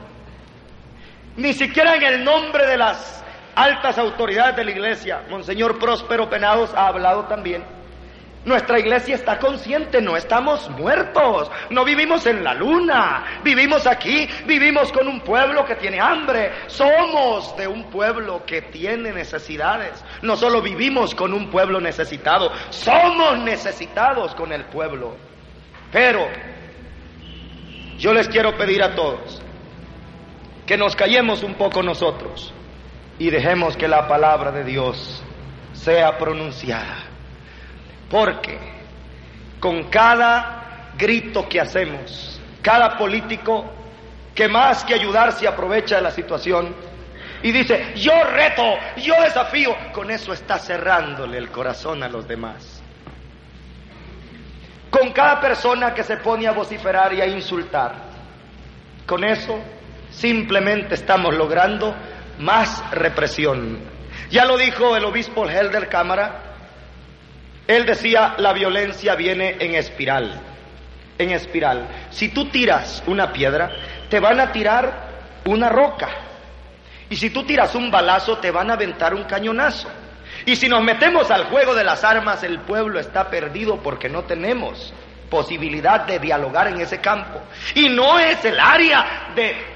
[1.37, 3.23] Ni siquiera en el nombre de las
[3.55, 5.23] altas autoridades de la iglesia.
[5.29, 7.63] Monseñor Próspero Penados ha hablado también.
[8.45, 14.91] Nuestra iglesia está consciente, no estamos muertos, no vivimos en la luna, vivimos aquí, vivimos
[14.91, 20.61] con un pueblo que tiene hambre, somos de un pueblo que tiene necesidades, no solo
[20.61, 25.17] vivimos con un pueblo necesitado, somos necesitados con el pueblo.
[25.91, 26.27] Pero
[27.97, 29.41] yo les quiero pedir a todos
[30.67, 32.53] que nos callemos un poco nosotros
[33.17, 35.23] y dejemos que la palabra de Dios
[35.73, 37.14] sea pronunciada.
[38.15, 38.57] Porque
[39.59, 43.65] con cada grito que hacemos, cada político
[44.33, 46.73] que más que ayudar se aprovecha de la situación
[47.43, 48.63] y dice, yo reto,
[48.95, 52.81] yo desafío, con eso está cerrándole el corazón a los demás.
[54.89, 57.95] Con cada persona que se pone a vociferar y a insultar,
[59.05, 59.59] con eso
[60.09, 61.93] simplemente estamos logrando
[62.39, 63.77] más represión.
[64.29, 66.54] Ya lo dijo el obispo Helder Cámara,
[67.67, 70.39] él decía, la violencia viene en espiral,
[71.17, 71.87] en espiral.
[72.11, 73.71] Si tú tiras una piedra,
[74.09, 76.09] te van a tirar una roca.
[77.09, 79.89] Y si tú tiras un balazo, te van a aventar un cañonazo.
[80.45, 84.23] Y si nos metemos al juego de las armas, el pueblo está perdido porque no
[84.23, 84.93] tenemos
[85.29, 87.41] posibilidad de dialogar en ese campo.
[87.73, 89.75] Y no es el área de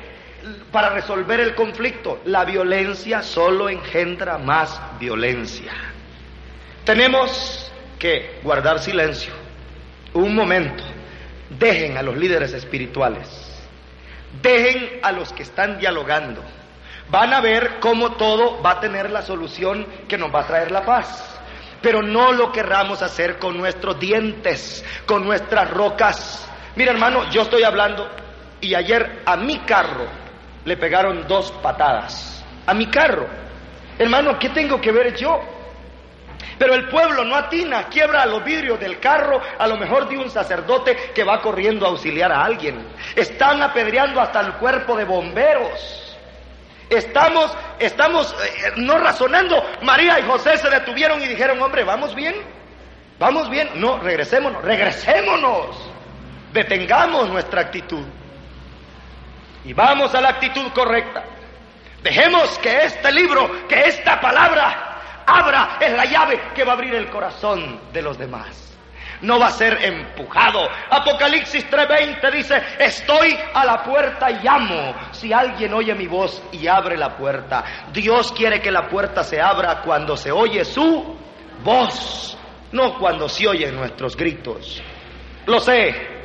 [0.72, 2.22] para resolver el conflicto.
[2.26, 5.74] La violencia solo engendra más violencia.
[6.86, 7.69] Tenemos
[8.00, 9.34] que guardar silencio.
[10.14, 10.84] Un momento.
[11.50, 13.28] Dejen a los líderes espirituales.
[14.42, 16.42] Dejen a los que están dialogando.
[17.10, 20.72] Van a ver cómo todo va a tener la solución que nos va a traer
[20.72, 21.40] la paz.
[21.82, 26.48] Pero no lo querramos hacer con nuestros dientes, con nuestras rocas.
[26.76, 28.10] Mira hermano, yo estoy hablando
[28.62, 30.06] y ayer a mi carro
[30.66, 32.44] le pegaron dos patadas.
[32.66, 33.28] A mi carro.
[33.98, 35.59] Hermano, ¿qué tengo que ver yo?
[36.58, 40.30] Pero el pueblo no atina, quiebra los vidrios del carro, a lo mejor de un
[40.30, 42.86] sacerdote que va corriendo a auxiliar a alguien.
[43.16, 46.18] Están apedreando hasta el cuerpo de bomberos.
[46.90, 49.64] Estamos, estamos eh, no razonando.
[49.84, 52.36] María y José se detuvieron y dijeron, hombre, ¿vamos bien?
[53.20, 53.70] ¿Vamos bien?
[53.76, 55.78] No, regresémonos, regresémonos.
[56.52, 58.04] Detengamos nuestra actitud.
[59.66, 61.24] Y vamos a la actitud correcta.
[62.02, 64.89] Dejemos que este libro, que esta palabra
[65.30, 68.66] abra, es la llave que va a abrir el corazón de los demás.
[69.22, 70.68] No va a ser empujado.
[70.90, 74.96] Apocalipsis 3:20 dice, estoy a la puerta y llamo.
[75.12, 79.42] Si alguien oye mi voz y abre la puerta, Dios quiere que la puerta se
[79.42, 81.18] abra cuando se oye su
[81.64, 82.38] voz,
[82.72, 84.82] no cuando se oyen nuestros gritos.
[85.46, 86.20] Lo sé,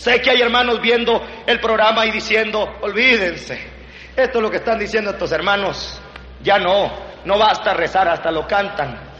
[0.00, 3.60] Sé que hay hermanos viendo el programa y diciendo, olvídense,
[4.16, 6.00] esto es lo que están diciendo estos hermanos,
[6.42, 6.90] ya no,
[7.24, 9.10] no basta rezar, hasta lo cantan.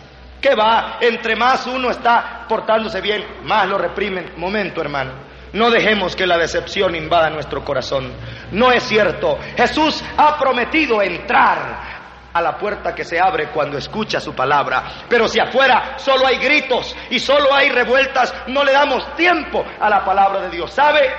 [0.41, 0.97] ¿Qué va?
[1.01, 4.33] Entre más uno está portándose bien, más lo reprimen.
[4.37, 5.13] Momento, hermano.
[5.53, 8.13] No dejemos que la decepción invada nuestro corazón.
[8.53, 9.39] No es cierto.
[9.57, 12.01] Jesús ha prometido entrar
[12.33, 14.85] a la puerta que se abre cuando escucha su palabra.
[15.09, 19.91] Pero si afuera solo hay gritos y solo hay revueltas, no le damos tiempo a
[19.91, 20.73] la palabra de Dios.
[20.73, 21.11] ¿Sabe?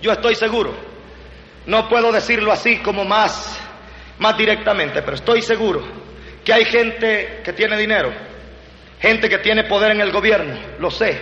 [0.00, 0.74] Yo estoy seguro.
[1.66, 3.60] No puedo decirlo así como más,
[4.18, 5.82] más directamente, pero estoy seguro
[6.44, 8.12] que hay gente que tiene dinero,
[9.00, 11.20] gente que tiene poder en el gobierno, lo sé,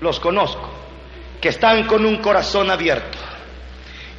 [0.00, 0.70] los conozco,
[1.40, 3.18] que están con un corazón abierto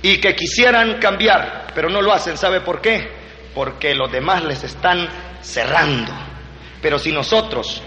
[0.01, 2.37] y que quisieran cambiar, pero no lo hacen.
[2.37, 3.25] ¿Sabe por qué?
[3.55, 5.07] porque los demás les están
[5.41, 6.11] cerrando.
[6.81, 7.81] Pero si nosotros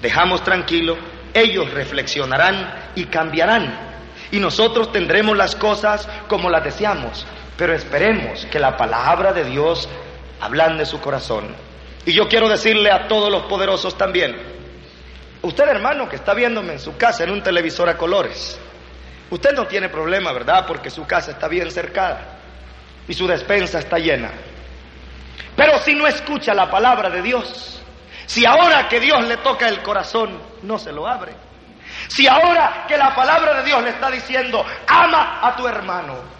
[0.00, 0.96] dejamos tranquilo,
[1.32, 3.94] ellos reflexionarán y cambiarán.
[4.30, 7.26] Y nosotros tendremos las cosas como las deseamos.
[7.56, 9.88] Pero esperemos que la palabra de Dios
[10.76, 11.54] de su corazón.
[12.04, 14.36] Y yo quiero decirle a todos los poderosos también,
[15.40, 18.58] usted hermano que está viéndome en su casa en un televisor a colores,
[19.30, 20.66] usted no tiene problema, ¿verdad?
[20.66, 22.40] Porque su casa está bien cercada
[23.08, 24.32] y su despensa está llena.
[25.56, 27.80] Pero si no escucha la palabra de Dios,
[28.26, 31.32] si ahora que Dios le toca el corazón, no se lo abre,
[32.08, 36.34] si ahora que la palabra de Dios le está diciendo, ama a tu hermano,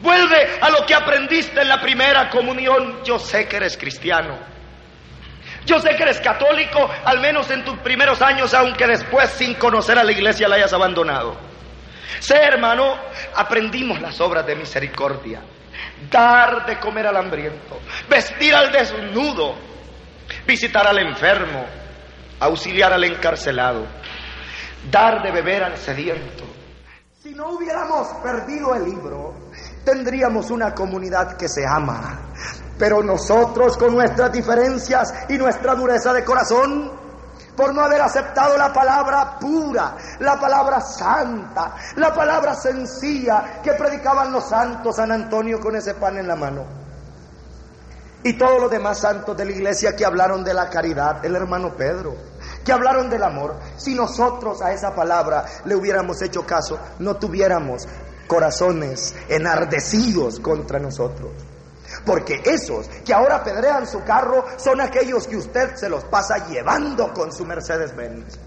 [0.00, 4.38] vuelve a lo que aprendiste en la primera comunión, yo sé que eres cristiano.
[5.64, 9.98] Yo sé que eres católico, al menos en tus primeros años, aunque después sin conocer
[9.98, 11.36] a la iglesia la hayas abandonado.
[12.20, 12.96] Sé, hermano,
[13.34, 15.42] aprendimos las obras de misericordia
[16.10, 19.54] dar de comer al hambriento, vestir al desnudo,
[20.46, 21.64] visitar al enfermo,
[22.40, 23.86] auxiliar al encarcelado,
[24.90, 26.44] dar de beber al sediento.
[27.22, 29.34] Si no hubiéramos perdido el libro,
[29.86, 32.18] tendríamos una comunidad que se ama.
[32.76, 36.90] Pero nosotros con nuestras diferencias y nuestra dureza de corazón,
[37.56, 44.32] por no haber aceptado la palabra pura, la palabra santa, la palabra sencilla que predicaban
[44.32, 46.64] los santos San Antonio con ese pan en la mano.
[48.24, 51.76] Y todos los demás santos de la iglesia que hablaron de la caridad, el hermano
[51.76, 52.16] Pedro,
[52.64, 53.54] que hablaron del amor.
[53.76, 57.86] Si nosotros a esa palabra le hubiéramos hecho caso, no tuviéramos
[58.26, 61.32] corazones enardecidos contra nosotros.
[62.04, 67.12] Porque esos que ahora pedrean su carro son aquellos que usted se los pasa llevando
[67.12, 68.38] con su Mercedes Benz.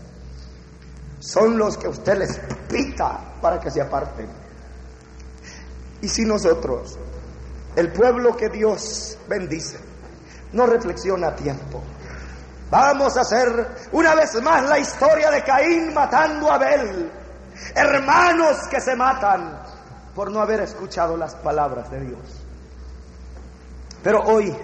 [1.19, 4.30] Son los que usted les pita para que se aparten.
[6.01, 6.97] Y si nosotros,
[7.75, 9.77] el pueblo que Dios bendice,
[10.53, 11.84] no reflexiona a tiempo,
[12.69, 17.11] vamos a hacer una vez más la historia de Caín matando a Abel.
[17.76, 19.62] Hermanos que se matan
[20.16, 22.20] por no haber escuchado las palabras de Dios.
[24.03, 24.55] Pero hoy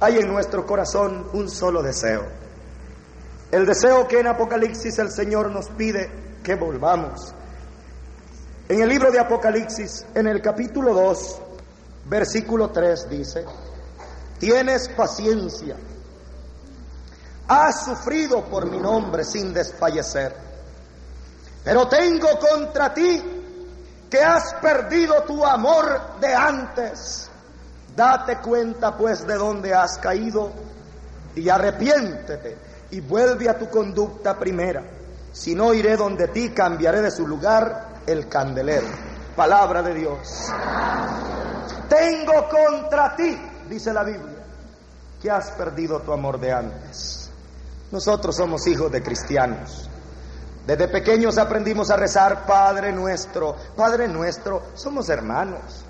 [0.00, 2.26] hay en nuestro corazón un solo deseo.
[3.50, 6.10] El deseo que en Apocalipsis el Señor nos pide
[6.42, 7.34] que volvamos.
[8.68, 11.42] En el libro de Apocalipsis, en el capítulo 2,
[12.06, 13.44] versículo 3 dice,
[14.38, 15.76] tienes paciencia,
[17.48, 20.49] has sufrido por mi nombre sin desfallecer,
[21.64, 23.22] pero tengo contra ti
[24.10, 27.30] que has perdido tu amor de antes.
[27.94, 30.50] Date cuenta pues de dónde has caído
[31.34, 32.56] y arrepiéntete
[32.90, 34.82] y vuelve a tu conducta primera.
[35.32, 38.88] Si no iré donde ti, cambiaré de su lugar el candelero.
[39.36, 40.50] Palabra de Dios.
[41.88, 43.38] Tengo contra ti,
[43.68, 44.44] dice la Biblia,
[45.20, 47.30] que has perdido tu amor de antes.
[47.90, 49.89] Nosotros somos hijos de cristianos.
[50.66, 55.84] Desde pequeños aprendimos a rezar Padre nuestro, Padre nuestro, somos hermanos.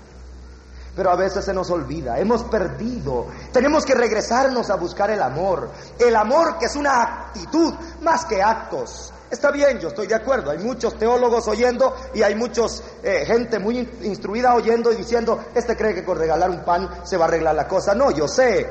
[0.95, 3.27] Pero a veces se nos olvida, hemos perdido.
[3.53, 5.69] Tenemos que regresarnos a buscar el amor.
[5.97, 9.13] El amor que es una actitud más que actos.
[9.29, 10.51] Está bien, yo estoy de acuerdo.
[10.51, 15.45] Hay muchos teólogos oyendo y hay muchos eh, gente muy in- instruida oyendo y diciendo,
[15.55, 17.95] este cree que con regalar un pan se va a arreglar la cosa.
[17.95, 18.67] No, yo sé.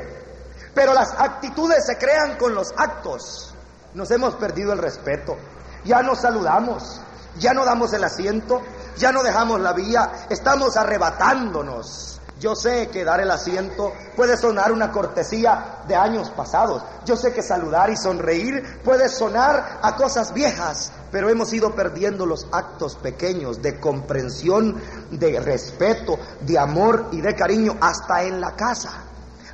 [0.74, 3.54] Pero las actitudes se crean con los actos.
[3.94, 5.36] Nos hemos perdido el respeto.
[5.84, 7.00] Ya no saludamos,
[7.38, 8.62] ya no damos el asiento,
[8.96, 12.20] ya no dejamos la vía, estamos arrebatándonos.
[12.40, 16.82] Yo sé que dar el asiento puede sonar una cortesía de años pasados.
[17.04, 22.24] Yo sé que saludar y sonreír puede sonar a cosas viejas, pero hemos ido perdiendo
[22.24, 28.56] los actos pequeños de comprensión, de respeto, de amor y de cariño hasta en la
[28.56, 28.90] casa.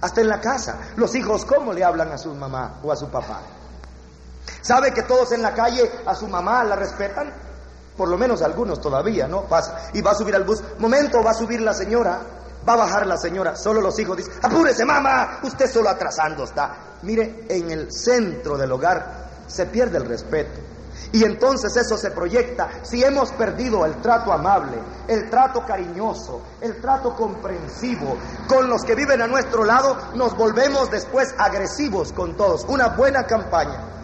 [0.01, 0.79] Hasta en la casa.
[0.95, 3.41] Los hijos, ¿cómo le hablan a su mamá o a su papá?
[4.61, 7.33] ¿Sabe que todos en la calle a su mamá la respetan?
[7.97, 9.43] Por lo menos algunos todavía, ¿no?
[9.43, 9.89] Pasa.
[9.95, 10.63] Y va a subir al bus.
[10.79, 12.21] Momento, va a subir la señora.
[12.69, 13.57] Va a bajar la señora.
[13.57, 16.77] Solo los hijos dicen, apúrese mamá, usted solo atrasando está.
[17.03, 20.61] Mire, en el centro del hogar se pierde el respeto.
[21.13, 22.69] Y entonces eso se proyecta.
[22.83, 28.17] Si hemos perdido el trato amable, el trato cariñoso, el trato comprensivo
[28.49, 32.65] con los que viven a nuestro lado, nos volvemos después agresivos con todos.
[32.69, 33.97] Una buena campaña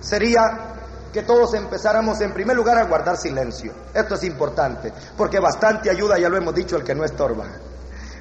[0.00, 0.70] sería
[1.12, 3.72] que todos empezáramos en primer lugar a guardar silencio.
[3.92, 7.46] Esto es importante, porque bastante ayuda, ya lo hemos dicho, el que no estorba.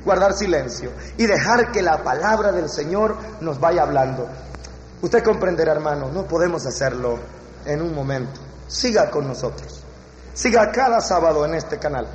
[0.04, 4.28] Guardar silencio y dejar que la palabra del Señor nos vaya hablando.
[5.02, 7.20] Usted comprenderá, hermano, no podemos hacerlo
[7.66, 8.40] en un momento.
[8.68, 9.84] Siga con nosotros.
[10.34, 12.08] Siga cada sábado en este canal.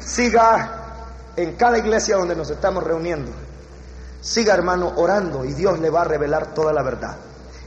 [0.00, 0.80] Siga
[1.36, 3.30] en cada iglesia donde nos estamos reuniendo.
[4.20, 7.16] Siga, hermano, orando y Dios le va a revelar toda la verdad.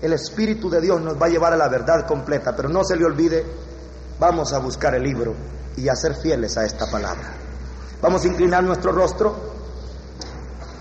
[0.04, 2.98] El Espíritu de Dios nos va a llevar a la verdad completa, pero no se
[2.98, 3.46] le olvide,
[4.20, 5.34] vamos a buscar el libro
[5.78, 7.32] y a ser fieles a esta palabra.
[8.02, 9.34] Vamos a inclinar nuestro rostro.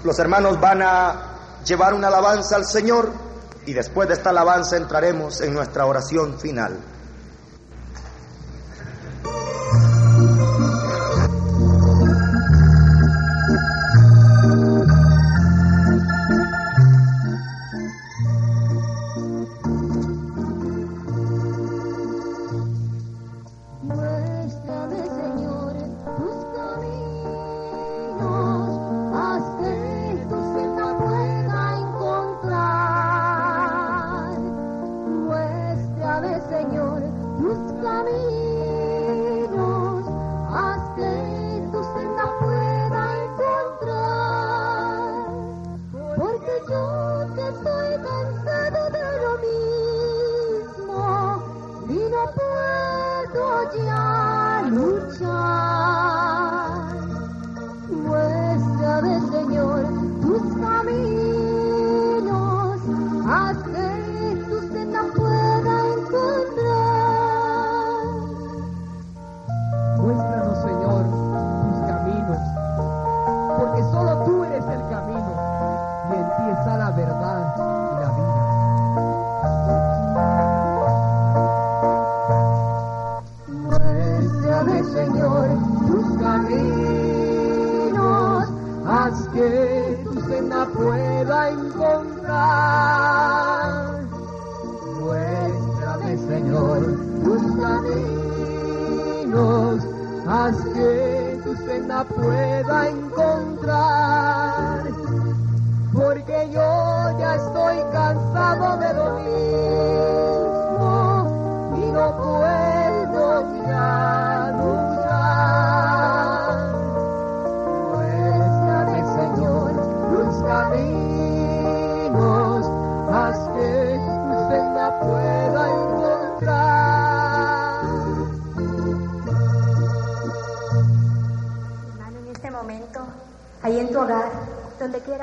[0.03, 3.13] Los hermanos van a llevar una alabanza al Señor
[3.65, 6.77] y después de esta alabanza entraremos en nuestra oración final.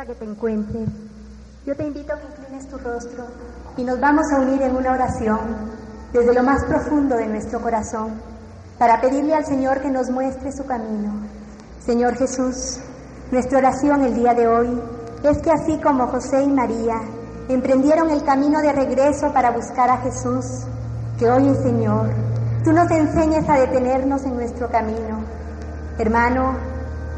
[0.05, 0.87] Que te encuentres,
[1.65, 3.25] yo te invito a que inclines tu rostro
[3.75, 5.39] y nos vamos a unir en una oración
[6.13, 8.13] desde lo más profundo de nuestro corazón
[8.77, 11.11] para pedirle al Señor que nos muestre su camino.
[11.85, 12.79] Señor Jesús,
[13.31, 14.81] nuestra oración el día de hoy
[15.23, 17.01] es que así como José y María
[17.49, 20.45] emprendieron el camino de regreso para buscar a Jesús,
[21.17, 22.09] que hoy, Señor,
[22.63, 25.25] tú nos enseñes a detenernos en nuestro camino.
[25.97, 26.55] Hermano,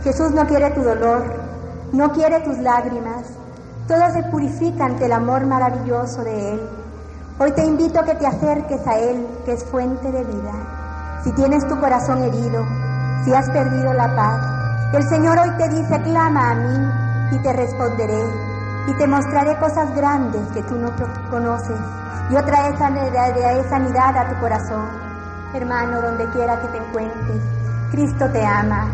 [0.03, 1.40] Jesús no quiere tu dolor,
[1.93, 3.25] no quiere tus lágrimas,
[3.87, 6.61] todo se purifica ante el amor maravilloso de Él.
[7.37, 11.19] Hoy te invito a que te acerques a Él, que es fuente de vida.
[11.23, 12.65] Si tienes tu corazón herido,
[13.25, 14.61] si has perdido la paz,
[14.93, 16.91] El Señor hoy te dice, clama a mí
[17.31, 18.25] y te responderé
[18.87, 20.89] y te mostraré cosas grandes que tú no
[21.29, 21.79] conoces.
[22.29, 24.85] Yo traeré sanidad, sanidad a tu corazón.
[25.53, 27.41] Hermano, donde quiera que te encuentres,
[27.91, 28.89] Cristo te ama.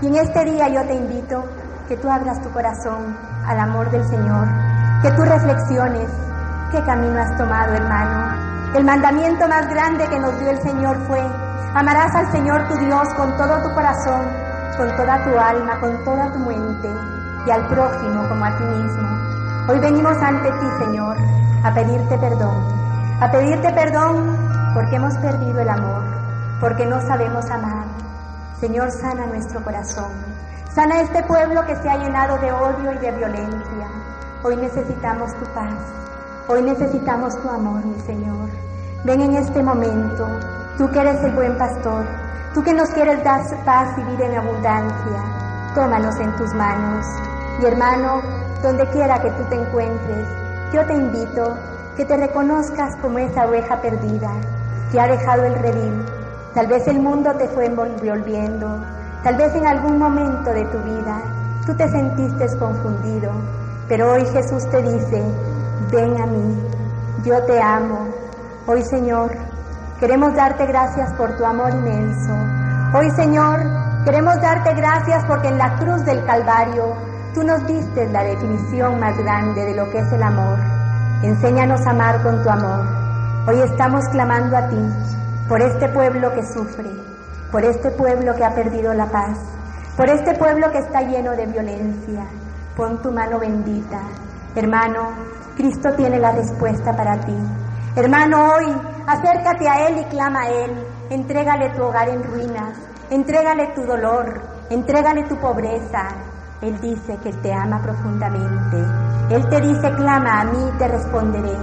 [0.00, 1.44] Y en este día yo te invito
[1.88, 3.16] que tú abras tu corazón
[3.46, 4.46] al amor del Señor,
[5.02, 6.08] que tú reflexiones
[6.70, 8.74] qué camino has tomado, hermano.
[8.74, 11.20] El mandamiento más grande que nos dio el Señor fue,
[11.74, 14.22] amarás al Señor tu Dios con todo tu corazón,
[14.76, 16.88] con toda tu alma, con toda tu mente
[17.46, 19.08] y al prójimo como a ti mismo.
[19.68, 21.16] Hoy venimos ante ti, Señor,
[21.64, 22.56] a pedirte perdón,
[23.20, 24.36] a pedirte perdón
[24.74, 26.02] porque hemos perdido el amor,
[26.60, 27.84] porque no sabemos amar.
[28.58, 30.10] Señor, sana nuestro corazón,
[30.74, 33.88] sana este pueblo que se ha llenado de odio y de violencia.
[34.42, 35.74] Hoy necesitamos tu paz,
[36.48, 38.48] hoy necesitamos tu amor, mi Señor.
[39.04, 40.26] Ven en este momento,
[40.78, 42.06] tú que eres el buen pastor,
[42.54, 47.06] tú que nos quieres dar paz y vida en abundancia, tómanos en tus manos.
[47.58, 48.22] Mi hermano,
[48.62, 50.26] donde quiera que tú te encuentres,
[50.72, 51.54] yo te invito
[51.98, 54.30] que te reconozcas como esa oveja perdida
[54.90, 56.06] que ha dejado el redil.
[56.54, 58.80] Tal vez el mundo te fue envolviendo,
[59.22, 61.22] tal vez en algún momento de tu vida
[61.66, 63.32] tú te sentiste confundido,
[63.88, 65.22] pero hoy Jesús te dice,
[65.90, 66.58] ven a mí,
[67.24, 68.08] yo te amo.
[68.66, 69.30] Hoy Señor,
[70.00, 72.32] queremos darte gracias por tu amor inmenso.
[72.94, 73.60] Hoy Señor,
[74.04, 76.94] queremos darte gracias porque en la cruz del Calvario
[77.34, 80.58] Tú nos diste la definición más grande de lo que es el amor.
[81.22, 82.84] Enséñanos a amar con tu amor.
[83.48, 84.76] Hoy estamos clamando a ti
[85.48, 86.90] por este pueblo que sufre,
[87.52, 89.38] por este pueblo que ha perdido la paz,
[89.96, 92.26] por este pueblo que está lleno de violencia.
[92.76, 94.00] Pon tu mano bendita.
[94.56, 95.10] Hermano,
[95.54, 97.36] Cristo tiene la respuesta para ti.
[97.94, 98.74] Hermano, hoy
[99.06, 100.86] acércate a Él y clama a Él.
[101.10, 102.78] Entrégale tu hogar en ruinas,
[103.10, 104.40] entrégale tu dolor,
[104.70, 106.08] entrégale tu pobreza,
[106.62, 108.76] él dice que te ama profundamente.
[109.30, 111.56] Él te dice, clama a mí y te responderé.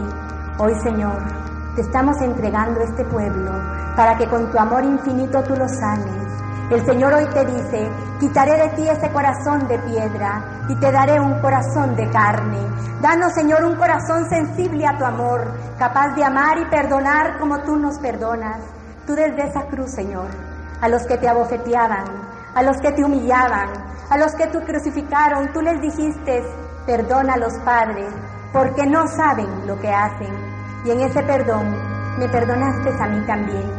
[0.58, 1.39] Hoy, Señor,
[1.76, 3.52] te estamos entregando este pueblo
[3.96, 6.30] para que con tu amor infinito tú lo sanes.
[6.72, 7.90] El Señor hoy te dice,
[8.20, 12.60] quitaré de ti ese corazón de piedra y te daré un corazón de carne.
[13.02, 17.76] Danos, Señor, un corazón sensible a tu amor, capaz de amar y perdonar como tú
[17.76, 18.60] nos perdonas.
[19.08, 20.28] Tú desde esa cruz, Señor,
[20.82, 22.06] a los que te abofeteaban,
[22.54, 23.70] a los que te humillaban,
[24.10, 26.44] a los que tú crucificaron, tú les dijiste,
[26.86, 28.14] perdona a los padres,
[28.54, 30.49] porque no saben lo que hacen.
[30.86, 31.76] Y en ese perdón
[32.18, 33.79] me perdonaste a mí también.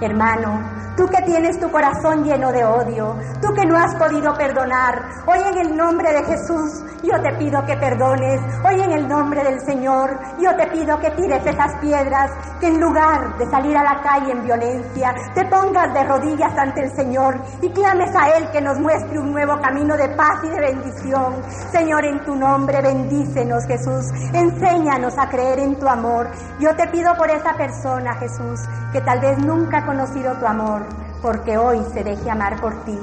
[0.00, 0.60] Hermano,
[0.96, 5.38] tú que tienes tu corazón lleno de odio, tú que no has podido perdonar, hoy
[5.52, 9.60] en el nombre de Jesús yo te pido que perdones, hoy en el nombre del
[9.60, 12.30] Señor yo te pido que tires esas piedras,
[12.60, 16.84] que en lugar de salir a la calle en violencia, te pongas de rodillas ante
[16.84, 20.48] el Señor y clames a Él que nos muestre un nuevo camino de paz y
[20.48, 21.42] de bendición.
[21.72, 26.30] Señor, en tu nombre bendícenos Jesús, enséñanos a creer en tu amor.
[26.58, 28.60] Yo te pido por esa persona Jesús,
[28.92, 30.86] que tal vez nunca conocido tu amor,
[31.20, 32.96] porque hoy se deje amar por ti.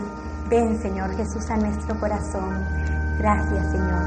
[0.49, 2.63] Ven, Señor Jesús, a nuestro corazón.
[3.19, 4.03] Gracias, Señor.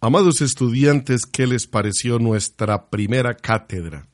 [0.00, 4.08] Amados estudiantes, ¿qué les pareció nuestra primera cátedra?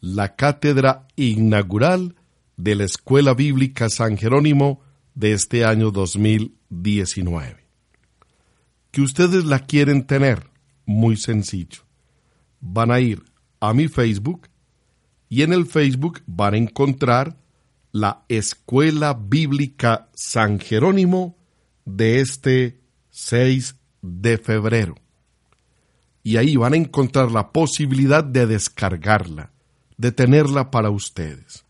[0.00, 2.16] La cátedra inaugural
[2.56, 4.80] de la Escuela Bíblica San Jerónimo
[5.14, 7.64] de este año 2019.
[8.90, 10.50] Que ustedes la quieren tener,
[10.86, 11.82] muy sencillo.
[12.58, 13.22] Van a ir
[13.60, 14.48] a mi Facebook
[15.32, 17.38] y en el Facebook van a encontrar
[17.90, 21.38] la Escuela Bíblica San Jerónimo
[21.86, 24.94] de este 6 de febrero.
[26.22, 29.52] Y ahí van a encontrar la posibilidad de descargarla,
[29.96, 31.64] de tenerla para ustedes.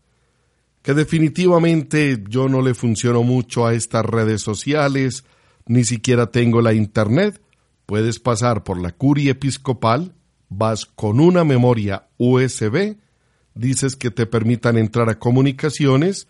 [0.81, 5.23] Que definitivamente yo no le funciono mucho a estas redes sociales,
[5.67, 7.41] ni siquiera tengo la internet.
[7.85, 10.13] Puedes pasar por la curia episcopal,
[10.49, 12.97] vas con una memoria USB
[13.55, 16.27] dices que te permitan entrar a comunicaciones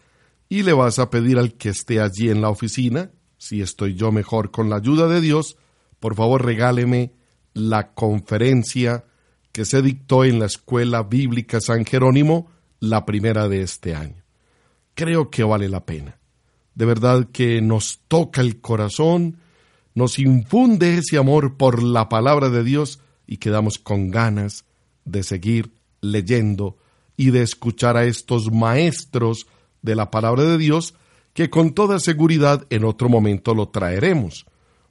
[0.49, 4.11] y le vas a pedir al que esté allí en la oficina, si estoy yo
[4.11, 5.57] mejor con la ayuda de Dios,
[5.99, 7.13] por favor regáleme
[7.53, 9.05] la conferencia
[9.51, 12.49] que se dictó en la Escuela Bíblica San Jerónimo,
[12.79, 14.23] la primera de este año.
[14.95, 16.19] Creo que vale la pena.
[16.75, 19.37] De verdad que nos toca el corazón,
[19.93, 24.65] nos infunde ese amor por la palabra de Dios y quedamos con ganas
[25.05, 25.71] de seguir
[26.01, 26.77] leyendo
[27.17, 29.47] y de escuchar a estos maestros
[29.81, 30.95] de la palabra de Dios
[31.33, 34.45] que con toda seguridad en otro momento lo traeremos,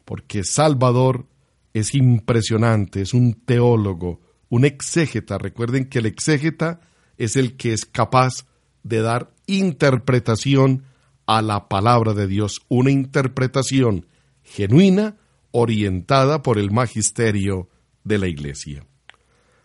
[0.04, 1.26] porque Salvador
[1.72, 5.38] es impresionante, es un teólogo, un exégeta.
[5.38, 6.80] Recuerden que el exégeta
[7.16, 8.46] es el que es capaz
[8.82, 10.84] de dar interpretación
[11.26, 14.06] a la palabra de Dios, una interpretación
[14.42, 15.16] genuina
[15.52, 17.68] orientada por el magisterio
[18.04, 18.84] de la Iglesia.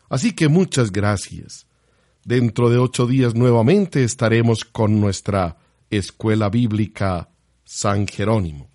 [0.09, 1.65] Así que muchas gracias.
[2.27, 5.55] Dentro de ocho días nuevamente estaremos con nuestra
[5.89, 7.29] Escuela Bíblica
[7.63, 8.69] San Jerónimo.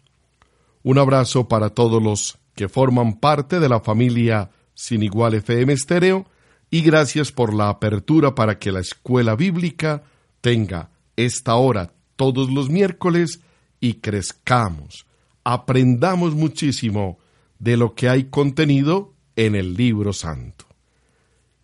[0.82, 6.24] Un abrazo para todos los que forman parte de la familia Sin Igual FM Estéreo
[6.70, 10.03] y gracias por la apertura para que la Escuela Bíblica
[10.40, 13.42] tenga esta hora todos los miércoles
[13.80, 15.05] y crezcamos,
[15.44, 17.18] aprendamos muchísimo
[17.59, 20.72] de lo que hay contenido en el libro santo.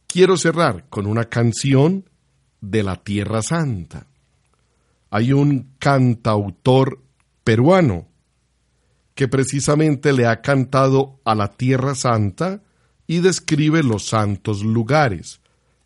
[0.08, 2.08] Quiero cerrar con una canción
[2.62, 4.06] de la Tierra Santa.
[5.10, 7.02] Hay un cantautor
[7.44, 8.08] peruano
[9.14, 12.62] que precisamente le ha cantado a la Tierra Santa
[13.06, 15.42] y describe los santos lugares.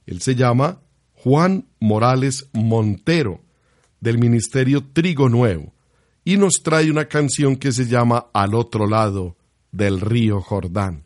[0.06, 0.80] Él se llama
[1.14, 3.40] Juan Morales Montero,
[4.00, 5.72] del Ministerio Trigo Nuevo,
[6.24, 9.36] y nos trae una canción que se llama Al otro lado
[9.72, 11.02] del río Jordán,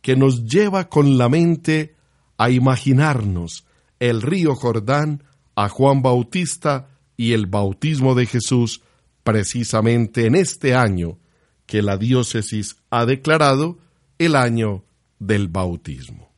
[0.00, 1.96] que nos lleva con la mente
[2.42, 3.64] a imaginarnos
[4.00, 5.22] el río Jordán,
[5.54, 8.82] a Juan Bautista y el bautismo de Jesús
[9.22, 11.18] precisamente en este año
[11.66, 13.78] que la diócesis ha declarado
[14.18, 14.82] el año
[15.20, 16.32] del bautismo.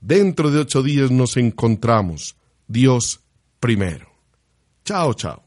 [0.00, 2.34] Dentro de ocho días nos encontramos.
[2.66, 3.20] Dios
[3.60, 4.08] primero.
[4.84, 5.43] Chao, chao.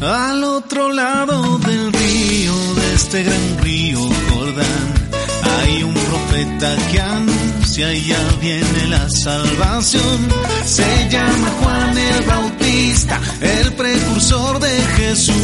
[0.00, 3.98] Al otro lado del río, de este gran río
[4.30, 4.94] Jordán,
[5.58, 10.28] hay un profeta que anuncia y ya viene la salvación.
[10.64, 15.34] Se llama Juan el Bautista, el precursor de Jesús.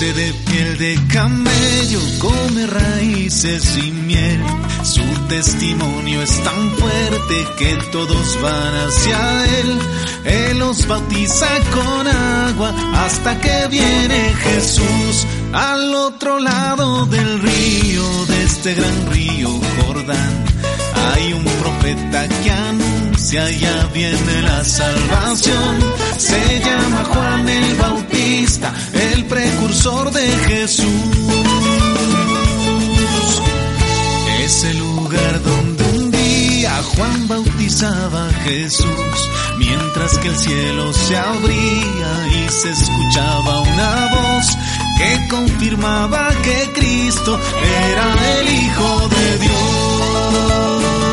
[0.00, 4.40] De piel de camello, come raíces y miel.
[4.82, 9.78] Su testimonio es tan fuerte que todos van hacia él.
[10.24, 18.44] Él los bautiza con agua hasta que viene Jesús al otro lado del río, de
[18.44, 19.50] este gran río
[19.82, 20.44] Jordán.
[21.12, 22.89] Hay un profeta que anuncia,
[23.28, 25.78] ya viene la salvación.
[26.16, 30.86] Se llama Juan el Bautista, el precursor de Jesús.
[34.42, 41.16] Es el lugar donde un día Juan bautizaba a Jesús, mientras que el cielo se
[41.16, 44.46] abría y se escuchaba una voz
[44.98, 51.09] que confirmaba que Cristo era el Hijo de Dios.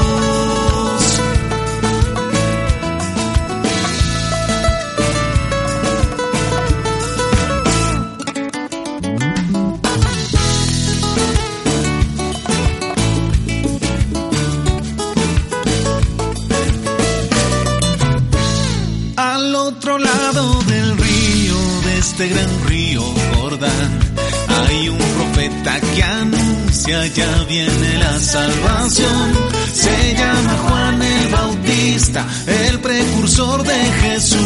[26.87, 29.33] Anuncia, ya viene la salvación.
[29.73, 34.39] Se llama Juan el Bautista, el precursor de Jesús.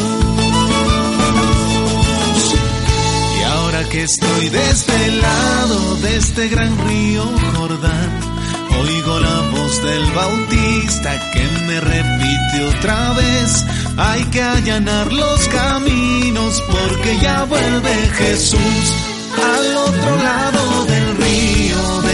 [3.39, 7.25] Y ahora que estoy de este lado, de este gran río
[7.55, 8.31] Jordán,
[8.79, 13.65] Oigo la voz del Bautista que me repite otra vez.
[13.97, 18.93] Hay que allanar los caminos porque ya vuelve Jesús
[19.37, 21.00] al otro lado de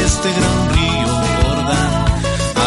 [0.08, 1.92] este gran río Jordán.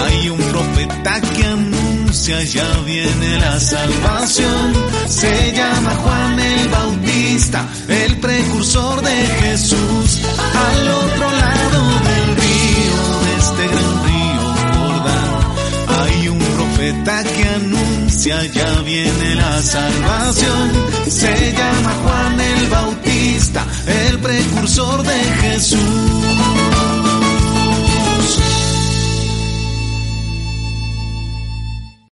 [0.03, 4.66] Hay un profeta que anuncia, ya viene la salvación.
[5.09, 10.09] Se llama Juan el Bautista, el precursor de Jesús
[10.66, 11.80] al otro lado
[12.11, 15.30] del río, de este gran río Jordán.
[16.01, 20.66] Hay un profeta que anuncia, ya viene la salvación.
[21.09, 27.09] Se llama Juan el Bautista, el precursor de Jesús.